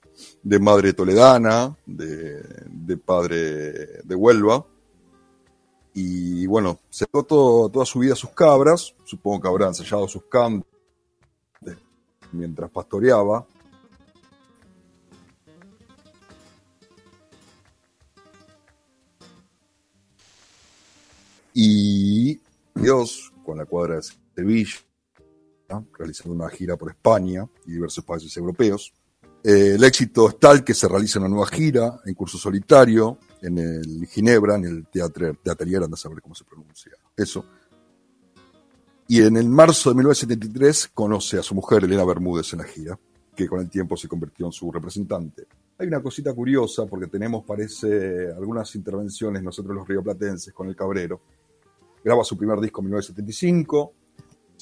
madre 0.59 0.93
toledana, 0.93 1.75
de, 1.85 2.97
padre 2.97 4.01
de 4.03 4.15
Huelva. 4.15 4.65
Y 5.93 6.45
bueno, 6.47 6.79
se 6.89 7.05
dio 7.11 7.23
toda 7.23 7.85
su 7.85 7.99
vida 7.99 8.15
sus 8.15 8.31
cabras, 8.31 8.93
supongo 9.03 9.41
que 9.41 9.47
habrá 9.47 9.67
ensayado 9.67 10.07
sus 10.07 10.23
cantos 10.25 10.71
mientras 12.31 12.69
pastoreaba. 12.71 13.45
Y 21.53 22.39
Dios, 22.75 23.31
con 23.43 23.57
la 23.57 23.65
cuadra 23.65 23.95
de 23.95 24.03
Sevilla, 24.35 24.77
realizando 25.97 26.33
una 26.33 26.49
gira 26.49 26.75
por 26.77 26.91
España 26.91 27.47
y 27.65 27.73
diversos 27.73 28.03
países 28.03 28.35
europeos. 28.37 28.93
Eh, 29.43 29.73
el 29.75 29.83
éxito 29.83 30.29
es 30.29 30.39
tal 30.39 30.63
que 30.63 30.73
se 30.73 30.87
realiza 30.87 31.19
una 31.19 31.29
nueva 31.29 31.47
gira 31.47 31.99
en 32.05 32.13
curso 32.13 32.37
solitario 32.37 33.17
en 33.41 33.57
el 33.57 34.07
Ginebra, 34.07 34.55
en 34.55 34.65
el 34.65 34.87
Teatro 34.87 35.35
Atelier, 35.45 35.83
anda 35.83 35.95
a 35.95 35.97
saber 35.97 36.21
cómo 36.21 36.35
se 36.35 36.43
pronuncia 36.45 36.91
eso. 37.17 37.45
Y 39.07 39.21
en 39.23 39.35
el 39.35 39.49
marzo 39.49 39.89
de 39.89 39.95
1973 39.95 40.91
conoce 40.93 41.39
a 41.39 41.43
su 41.43 41.55
mujer 41.55 41.83
Elena 41.83 42.05
Bermúdez 42.05 42.53
en 42.53 42.59
la 42.59 42.65
gira, 42.65 42.99
que 43.35 43.47
con 43.47 43.59
el 43.59 43.69
tiempo 43.69 43.97
se 43.97 44.07
convirtió 44.07 44.45
en 44.45 44.51
su 44.51 44.71
representante. 44.71 45.47
Hay 45.79 45.87
una 45.87 46.01
cosita 46.01 46.33
curiosa 46.33 46.85
porque 46.85 47.07
tenemos, 47.07 47.43
parece, 47.43 48.31
algunas 48.31 48.73
intervenciones 48.75 49.41
nosotros 49.41 49.75
los 49.75 49.87
rioplatenses 49.87 50.53
con 50.53 50.67
el 50.67 50.75
Cabrero. 50.75 51.19
Graba 52.03 52.23
su 52.23 52.37
primer 52.37 52.59
disco 52.59 52.81
en 52.81 52.85
1975, 52.85 53.93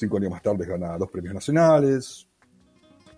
Cinco 0.00 0.16
años 0.16 0.30
más 0.30 0.42
tarde 0.42 0.64
gana 0.64 0.96
dos 0.96 1.10
premios 1.10 1.34
nacionales. 1.34 2.26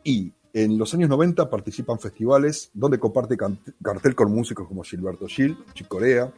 Y 0.02 0.32
en 0.52 0.76
los 0.76 0.92
años 0.94 1.08
90 1.08 1.48
participa 1.48 1.92
en 1.92 2.00
festivales 2.00 2.72
donde 2.74 2.98
comparte 2.98 3.36
cartel 3.36 4.14
con 4.16 4.34
músicos 4.34 4.66
como 4.66 4.82
Gilberto 4.82 5.28
Gil, 5.28 5.56
Chick 5.74 5.86
Corea. 5.86 6.32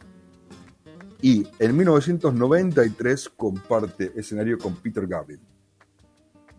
Y 1.19 1.47
en 1.57 1.75
1993 1.75 3.29
comparte 3.29 4.11
escenario 4.15 4.59
con 4.59 4.75
Peter 4.75 5.07
Gabriel. 5.07 5.41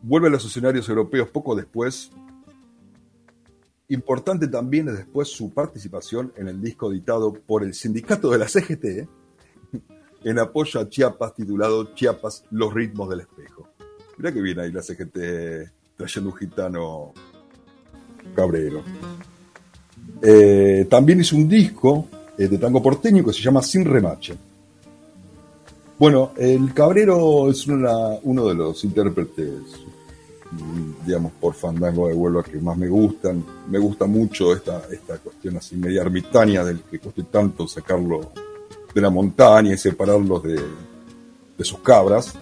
Vuelve 0.03 0.27
a 0.27 0.31
los 0.31 0.45
escenarios 0.45 0.89
europeos 0.89 1.29
poco 1.29 1.55
después. 1.55 2.11
Importante 3.87 4.49
también 4.49 4.89
es 4.89 4.97
después 4.97 5.29
su 5.29 5.55
participación 5.55 6.33
en 6.37 6.49
el 6.49 6.61
disco 6.61 6.91
editado 6.91 7.33
por 7.33 7.63
el 7.63 7.73
sindicato 7.73 8.31
de 8.31 8.39
la 8.39 8.49
CGT 8.49 9.09
en 10.27 10.41
apoyo 10.41 10.81
a 10.81 10.89
Chiapas 10.89 11.35
titulado 11.35 11.95
Chiapas, 11.95 12.43
los 12.51 12.75
ritmos 12.75 13.09
del 13.09 13.21
espejo. 13.21 13.69
Mirá 14.19 14.33
que 14.33 14.43
viene 14.43 14.63
ahí 14.63 14.73
la 14.73 14.83
CGT 14.83 15.17
trayendo 15.97 16.31
un 16.31 16.37
gitano 16.37 17.13
cabrero. 18.35 18.83
Eh, 20.21 20.89
también 20.91 21.21
hizo 21.21 21.37
un 21.37 21.49
disco 21.49 22.09
eh, 22.37 22.49
de 22.49 22.59
tango 22.59 22.83
porteño 22.83 23.25
que 23.25 23.33
se 23.33 23.41
llama 23.41 23.63
Sin 23.63 23.85
Remache. 23.85 24.35
Bueno, 25.97 26.33
el 26.37 26.75
Cabrero 26.75 27.49
es 27.49 27.65
uno 27.69 28.49
de 28.49 28.55
los 28.55 28.85
intérpretes, 28.85 29.63
digamos, 31.07 31.33
por 31.41 31.55
fandango 31.55 32.09
de 32.09 32.15
Huelva 32.15 32.43
que 32.43 32.59
más 32.59 32.77
me 32.77 32.89
gustan. 32.89 33.45
Me 33.71 33.79
gusta 33.79 34.07
mucho 34.07 34.53
esta, 34.53 34.83
esta 34.91 35.19
cuestión 35.19 35.57
así 35.57 35.77
media 35.77 36.03
ermitaña 36.03 36.65
del 36.65 36.81
que 36.81 36.99
cueste 36.99 37.23
tanto 37.23 37.69
sacarlo 37.69 38.33
de 38.97 39.03
la 39.03 39.11
montaña 39.11 39.75
y 39.75 39.77
separarlos 39.77 40.43
de, 40.43 40.59
sus 41.63 41.81
cabras. 41.81 42.33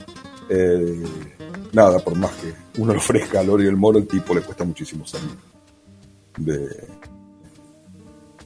Eh, 0.49 1.03
nada, 1.73 1.99
por 1.99 2.15
más 2.15 2.31
que 2.37 2.55
uno 2.81 2.93
lo 2.93 3.01
ofrezca 3.01 3.41
al 3.41 3.51
oro 3.51 3.65
y 3.65 3.67
el 3.67 3.77
moro, 3.77 3.99
el 3.99 4.07
tipo 4.07 4.33
le 4.33 4.41
cuesta 4.41 4.63
muchísimo 4.63 5.05
salir 5.05 5.31
de, 6.39 6.69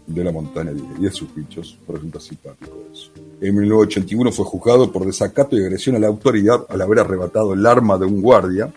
de 0.07 0.25
la 0.25 0.33
montaña 0.33 0.73
y 0.73 1.03
de 1.03 1.11
sus 1.11 1.35
bichos. 1.35 1.79
Resulta 1.87 2.19
simpático 2.19 2.79
eso. 2.91 3.11
En 3.43 3.55
1981 3.55 4.33
fue 4.33 4.47
juzgado 4.47 4.91
por 4.91 5.05
desacato 5.05 5.59
y 5.59 5.61
agresión 5.61 5.97
a 5.97 5.99
la 5.99 6.07
autoridad 6.07 6.65
al 6.71 6.81
haber 6.81 7.01
arrebatado 7.01 7.53
el 7.53 7.67
arma 7.67 7.99
de 7.99 8.07
un 8.07 8.23
guardia. 8.23 8.73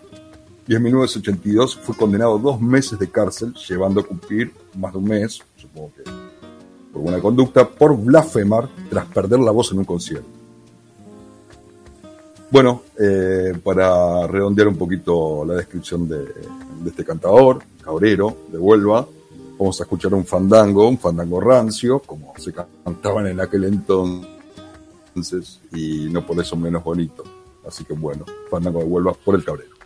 Y 0.68 0.74
en 0.74 0.82
1982 0.82 1.76
fue 1.76 1.96
condenado 1.96 2.36
a 2.36 2.38
dos 2.38 2.60
meses 2.60 2.98
de 2.98 3.08
cárcel, 3.08 3.54
llevando 3.66 4.02
a 4.02 4.06
cumplir 4.06 4.52
más 4.76 4.92
de 4.92 4.98
un 4.98 5.04
mes, 5.04 5.40
supongo 5.56 5.90
que 5.96 6.21
por 6.92 7.02
buena 7.02 7.20
conducta 7.20 7.68
por 7.68 7.96
blasfemar 7.96 8.68
tras 8.90 9.06
perder 9.06 9.40
la 9.40 9.50
voz 9.50 9.72
en 9.72 9.78
un 9.78 9.84
concierto. 9.84 10.28
Bueno, 12.50 12.82
eh, 13.00 13.54
para 13.64 14.26
redondear 14.26 14.68
un 14.68 14.76
poquito 14.76 15.44
la 15.44 15.54
descripción 15.54 16.06
de, 16.06 16.18
de 16.18 16.90
este 16.90 17.04
cantador, 17.04 17.62
cabrero, 17.82 18.36
de 18.52 18.58
Huelva, 18.58 19.06
vamos 19.58 19.80
a 19.80 19.84
escuchar 19.84 20.12
un 20.12 20.26
fandango, 20.26 20.86
un 20.86 20.98
fandango 20.98 21.40
rancio, 21.40 22.00
como 22.00 22.34
se 22.36 22.52
cantaban 22.52 23.26
en 23.28 23.40
aquel 23.40 23.64
entonces, 23.64 25.60
y 25.72 26.08
no 26.10 26.26
por 26.26 26.38
eso 26.40 26.56
menos 26.56 26.84
bonito. 26.84 27.24
Así 27.66 27.84
que 27.84 27.94
bueno, 27.94 28.26
fandango 28.50 28.80
de 28.80 28.84
Huelva 28.86 29.14
por 29.14 29.34
el 29.34 29.44
cabrero. 29.44 29.81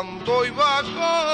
cuando 0.00 0.46
iba 0.46 0.82
con 0.82 1.29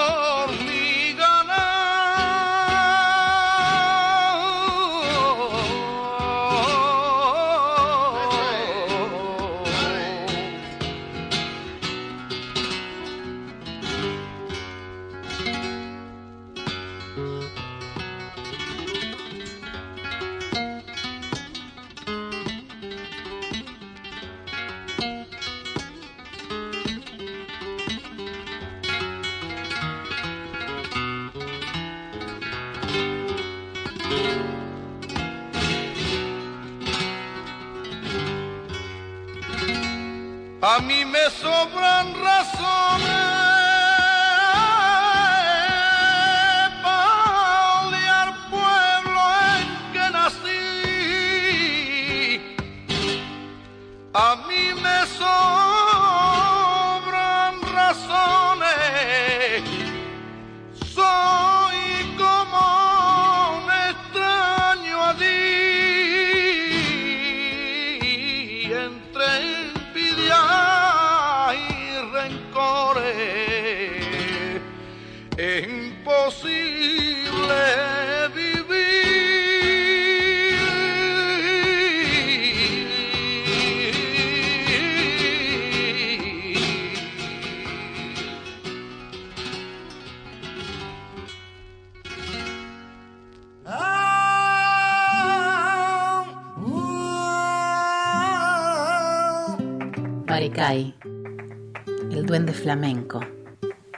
el 100.58 102.24
duende 102.24 102.54
flamenco 102.54 103.20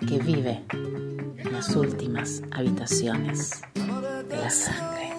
que 0.08 0.18
vive 0.18 0.64
en 0.72 1.52
las 1.52 1.76
últimas 1.76 2.42
habitaciones 2.50 3.62
de 4.28 4.36
la 4.36 4.50
sangre. 4.50 5.12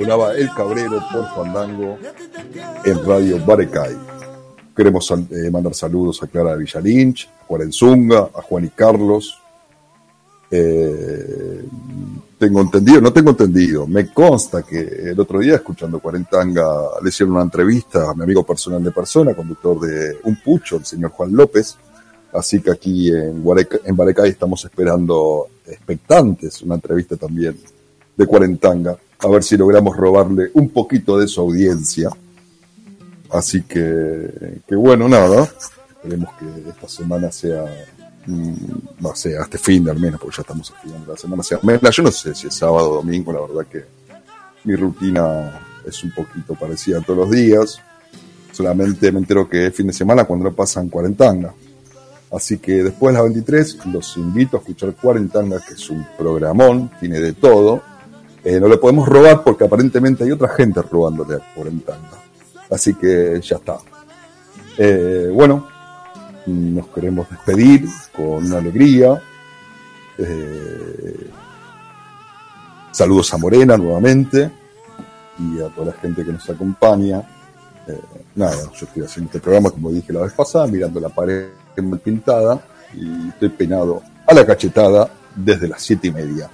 El 0.00 0.48
Cabrero 0.54 0.98
por 1.12 1.28
Fandango 1.34 1.98
en 2.86 3.04
Radio 3.04 3.38
Barecay. 3.44 3.94
Queremos 4.74 5.10
eh, 5.10 5.50
mandar 5.50 5.74
saludos 5.74 6.22
a 6.22 6.26
Clara 6.26 6.56
Villalinch, 6.56 7.28
a 7.28 7.44
Juan 7.44 7.70
Zunga, 7.70 8.30
a 8.34 8.40
Juan 8.40 8.64
y 8.64 8.70
Carlos. 8.70 9.38
Eh, 10.50 11.64
tengo 12.38 12.62
entendido, 12.62 13.02
no 13.02 13.12
tengo 13.12 13.32
entendido, 13.32 13.86
me 13.86 14.10
consta 14.10 14.62
que 14.62 14.80
el 14.80 15.20
otro 15.20 15.38
día 15.38 15.56
escuchando 15.56 16.00
Cuarentanga 16.00 16.64
le 17.02 17.10
hicieron 17.10 17.34
una 17.34 17.44
entrevista 17.44 18.10
a 18.10 18.14
mi 18.14 18.22
amigo 18.22 18.42
personal 18.42 18.82
de 18.82 18.92
persona, 18.92 19.34
conductor 19.34 19.80
de 19.80 20.16
Un 20.24 20.36
Pucho, 20.36 20.78
el 20.78 20.86
señor 20.86 21.10
Juan 21.10 21.36
López. 21.36 21.76
Así 22.32 22.62
que 22.62 22.70
aquí 22.70 23.10
en, 23.10 23.44
en 23.84 23.96
Barecay 23.96 24.30
estamos 24.30 24.64
esperando 24.64 25.48
expectantes 25.66 26.62
una 26.62 26.76
entrevista 26.76 27.16
también 27.16 27.60
de 28.16 28.26
Cuarentanga 28.26 28.96
a 29.22 29.28
ver 29.28 29.42
si 29.42 29.56
logramos 29.56 29.96
robarle 29.96 30.50
un 30.54 30.70
poquito 30.70 31.18
de 31.18 31.28
su 31.28 31.40
audiencia. 31.40 32.10
Así 33.30 33.62
que, 33.62 34.60
que 34.66 34.74
bueno, 34.74 35.08
nada, 35.08 35.48
esperemos 35.90 36.30
que 36.38 36.68
esta 36.68 36.88
semana 36.88 37.30
sea, 37.30 37.64
mm, 38.26 38.54
no 39.00 39.14
sé, 39.14 39.36
hasta 39.36 39.58
fin 39.58 39.84
de 39.84 39.90
al 39.90 40.00
menos, 40.00 40.20
porque 40.20 40.36
ya 40.36 40.42
estamos 40.42 40.72
estudiando 40.74 41.12
la 41.12 41.18
semana. 41.18 41.42
Sea, 41.42 41.60
yo 41.62 42.02
no 42.02 42.10
sé 42.10 42.34
si 42.34 42.48
es 42.48 42.54
sábado 42.54 42.90
o 42.90 42.94
domingo, 42.96 43.32
la 43.32 43.40
verdad 43.40 43.70
que 43.70 43.84
mi 44.64 44.74
rutina 44.74 45.60
es 45.86 46.02
un 46.02 46.12
poquito 46.12 46.54
parecida 46.54 47.00
todos 47.00 47.20
los 47.20 47.30
días. 47.30 47.78
Solamente 48.52 49.12
me 49.12 49.20
entero 49.20 49.48
que 49.48 49.66
es 49.66 49.74
fin 49.74 49.86
de 49.86 49.92
semana 49.92 50.24
cuando 50.24 50.46
lo 50.46 50.54
pasan 50.54 50.88
cuarentanga. 50.88 51.54
Así 52.32 52.58
que 52.58 52.84
después 52.84 53.12
de 53.12 53.20
las 53.20 53.24
23 53.24 53.86
los 53.86 54.16
invito 54.16 54.56
a 54.56 54.60
escuchar 54.60 54.94
Cuarentanga, 54.94 55.60
que 55.66 55.74
es 55.74 55.90
un 55.90 56.06
programón, 56.16 56.90
tiene 57.00 57.18
de 57.18 57.32
todo. 57.32 57.82
Eh, 58.42 58.58
no 58.58 58.68
le 58.68 58.78
podemos 58.78 59.06
robar 59.06 59.42
porque 59.42 59.64
aparentemente 59.64 60.24
hay 60.24 60.32
otra 60.32 60.48
gente 60.48 60.80
robándole 60.82 61.34
a 61.36 61.54
Cuarentanga. 61.54 62.10
Así 62.70 62.94
que 62.94 63.40
ya 63.42 63.56
está. 63.56 63.78
Eh, 64.78 65.30
bueno, 65.32 65.68
nos 66.46 66.88
queremos 66.88 67.28
despedir 67.28 67.84
con 68.16 68.46
una 68.46 68.58
alegría. 68.58 69.20
Eh, 70.16 71.30
saludos 72.90 73.32
a 73.34 73.38
Morena 73.38 73.76
nuevamente 73.76 74.50
y 75.38 75.60
a 75.60 75.68
toda 75.68 75.88
la 75.88 75.92
gente 76.00 76.24
que 76.24 76.32
nos 76.32 76.48
acompaña. 76.48 77.22
nada, 78.34 78.56
yo 78.72 78.86
estoy 78.86 79.02
haciendo 79.02 79.28
este 79.28 79.40
programa, 79.40 79.70
como 79.70 79.90
dije 79.90 80.12
la 80.12 80.22
vez 80.22 80.32
pasada, 80.32 80.66
mirando 80.66 81.00
la 81.00 81.08
pared 81.08 81.48
mal 81.82 81.98
pintada 81.98 82.60
y 82.94 83.28
estoy 83.28 83.48
peinado 83.50 84.02
a 84.26 84.34
la 84.34 84.44
cachetada 84.44 85.10
desde 85.34 85.68
las 85.68 85.82
siete 85.82 86.08
y 86.08 86.12
media. 86.12 86.50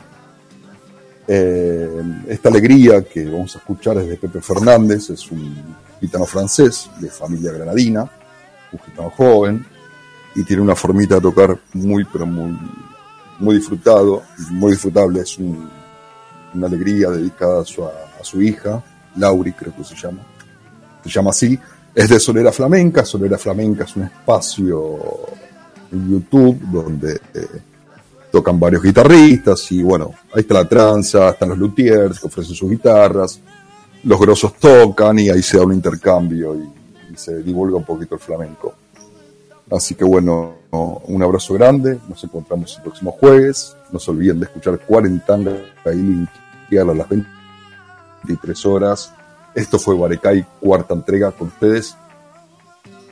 Eh, 1.29 1.89
esta 2.29 2.49
alegría 2.49 3.03
que 3.03 3.25
vamos 3.25 3.55
a 3.57 3.59
escuchar 3.59 3.99
es 3.99 4.09
de 4.09 4.17
Pepe 4.17 4.41
Fernández, 4.41 5.11
es 5.11 5.31
un 5.31 5.77
gitano 6.01 6.25
francés 6.25 6.89
de 7.01 7.11
familia 7.11 7.53
granadina, 7.53 8.09
un 8.73 8.79
gitano 8.79 9.11
joven, 9.11 9.67
y 10.35 10.45
tiene 10.45 10.63
una 10.63 10.77
formita 10.77 11.17
de 11.17 11.21
tocar 11.23 11.59
muy, 11.73 12.05
pero 12.05 12.27
muy, 12.27 12.57
muy 13.39 13.57
disfrutado, 13.57 14.23
muy 14.51 14.73
disfrutable. 14.73 15.21
Es 15.21 15.39
una 15.39 16.67
alegría 16.67 17.11
dedicada 17.11 17.63
a 17.63 17.65
su, 17.65 17.85
a 17.85 18.23
su 18.23 18.43
hija, 18.43 18.83
Lauri 19.17 19.53
creo 19.53 19.75
que 19.75 19.85
se 19.85 19.95
llama, 19.97 20.23
se 21.03 21.11
llama 21.11 21.31
así, 21.31 21.59
es 21.95 22.09
de 22.09 22.21
Solera 22.21 22.53
Flamenca. 22.53 23.05
Solera 23.05 23.39
Flamenca 23.39 23.85
es 23.85 23.97
un 23.97 24.05
espacio 24.05 24.99
en 25.91 26.11
YouTube 26.11 26.61
donde 26.71 27.15
eh, 27.35 27.47
tocan 28.31 28.59
varios 28.59 28.83
guitarristas 28.83 29.71
y 29.73 29.83
bueno, 29.83 30.13
ahí 30.35 30.41
está 30.41 30.55
la 30.55 30.69
tranza, 30.69 31.31
están 31.31 31.51
los 31.51 31.59
luthiers 31.59 32.21
que 32.21 32.27
ofrecen 32.27 32.55
sus 32.55 32.71
guitarras, 32.71 33.41
los 34.05 34.21
grosos 34.21 34.55
tocan 34.55 35.19
y 35.19 35.31
ahí 35.31 35.43
se 35.43 35.57
da 35.57 35.65
un 35.65 35.73
intercambio 35.73 36.55
y, 36.55 36.71
se 37.17 37.43
divulga 37.43 37.79
un 37.79 37.85
poquito 37.85 38.17
el 38.17 38.21
flamenco. 38.21 38.75
Así 39.71 39.95
que 39.95 40.05
bueno, 40.05 40.57
un 40.71 41.23
abrazo 41.23 41.55
grande, 41.55 41.99
nos 42.11 42.23
encontramos 42.23 42.77
el 42.77 42.83
próximo 42.83 43.11
jueves, 43.11 43.75
no 43.91 43.99
se 43.99 44.11
olviden 44.11 44.39
de 44.39 44.45
escuchar 44.45 44.79
Cuarentanga 44.81 45.53
ahí 45.87 46.29
a 46.79 46.85
las 46.85 47.09
23 47.09 48.67
horas 48.67 49.15
esto 49.57 49.79
fue 49.79 49.97
Barecay, 49.97 50.45
cuarta 50.61 50.93
entrega 50.93 51.33
con 51.33 51.49
ustedes. 51.49 51.97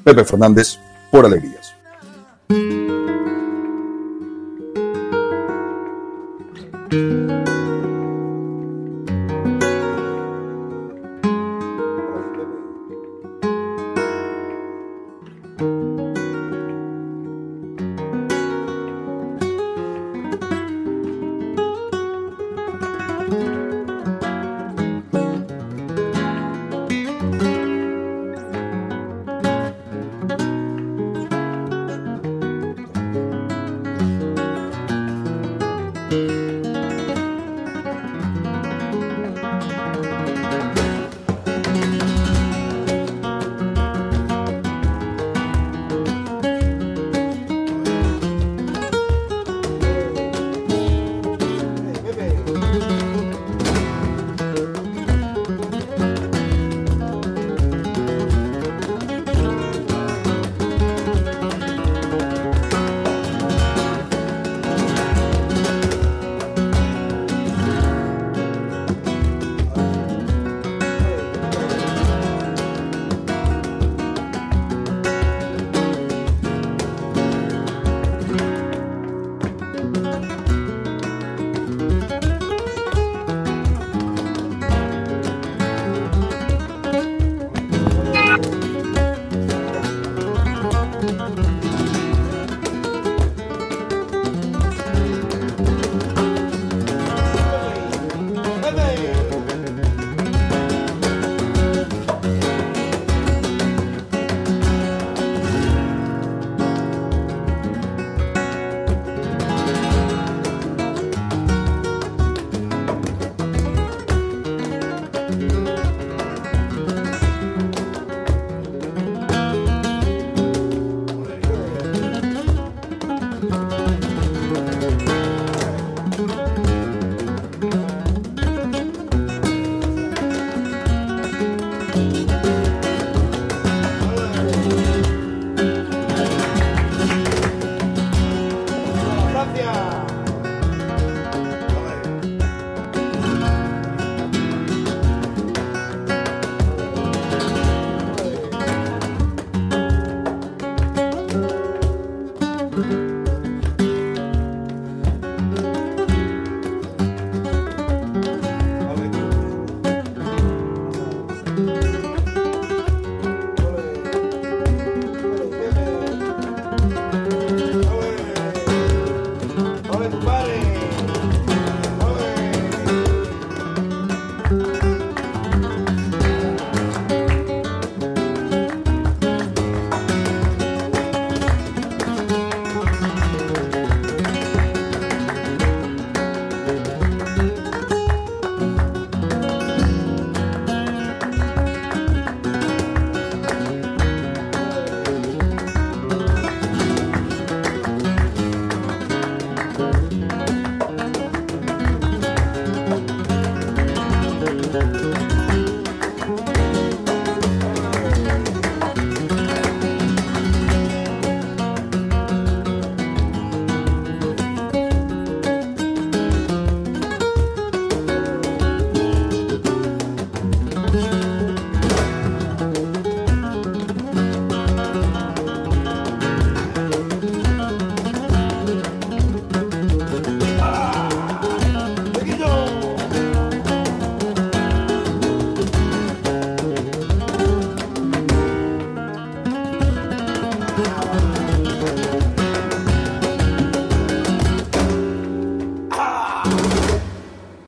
Pepe 0.04 0.26
Fernández, 0.26 0.78
por 1.10 1.24
Alegrías. 1.24 1.74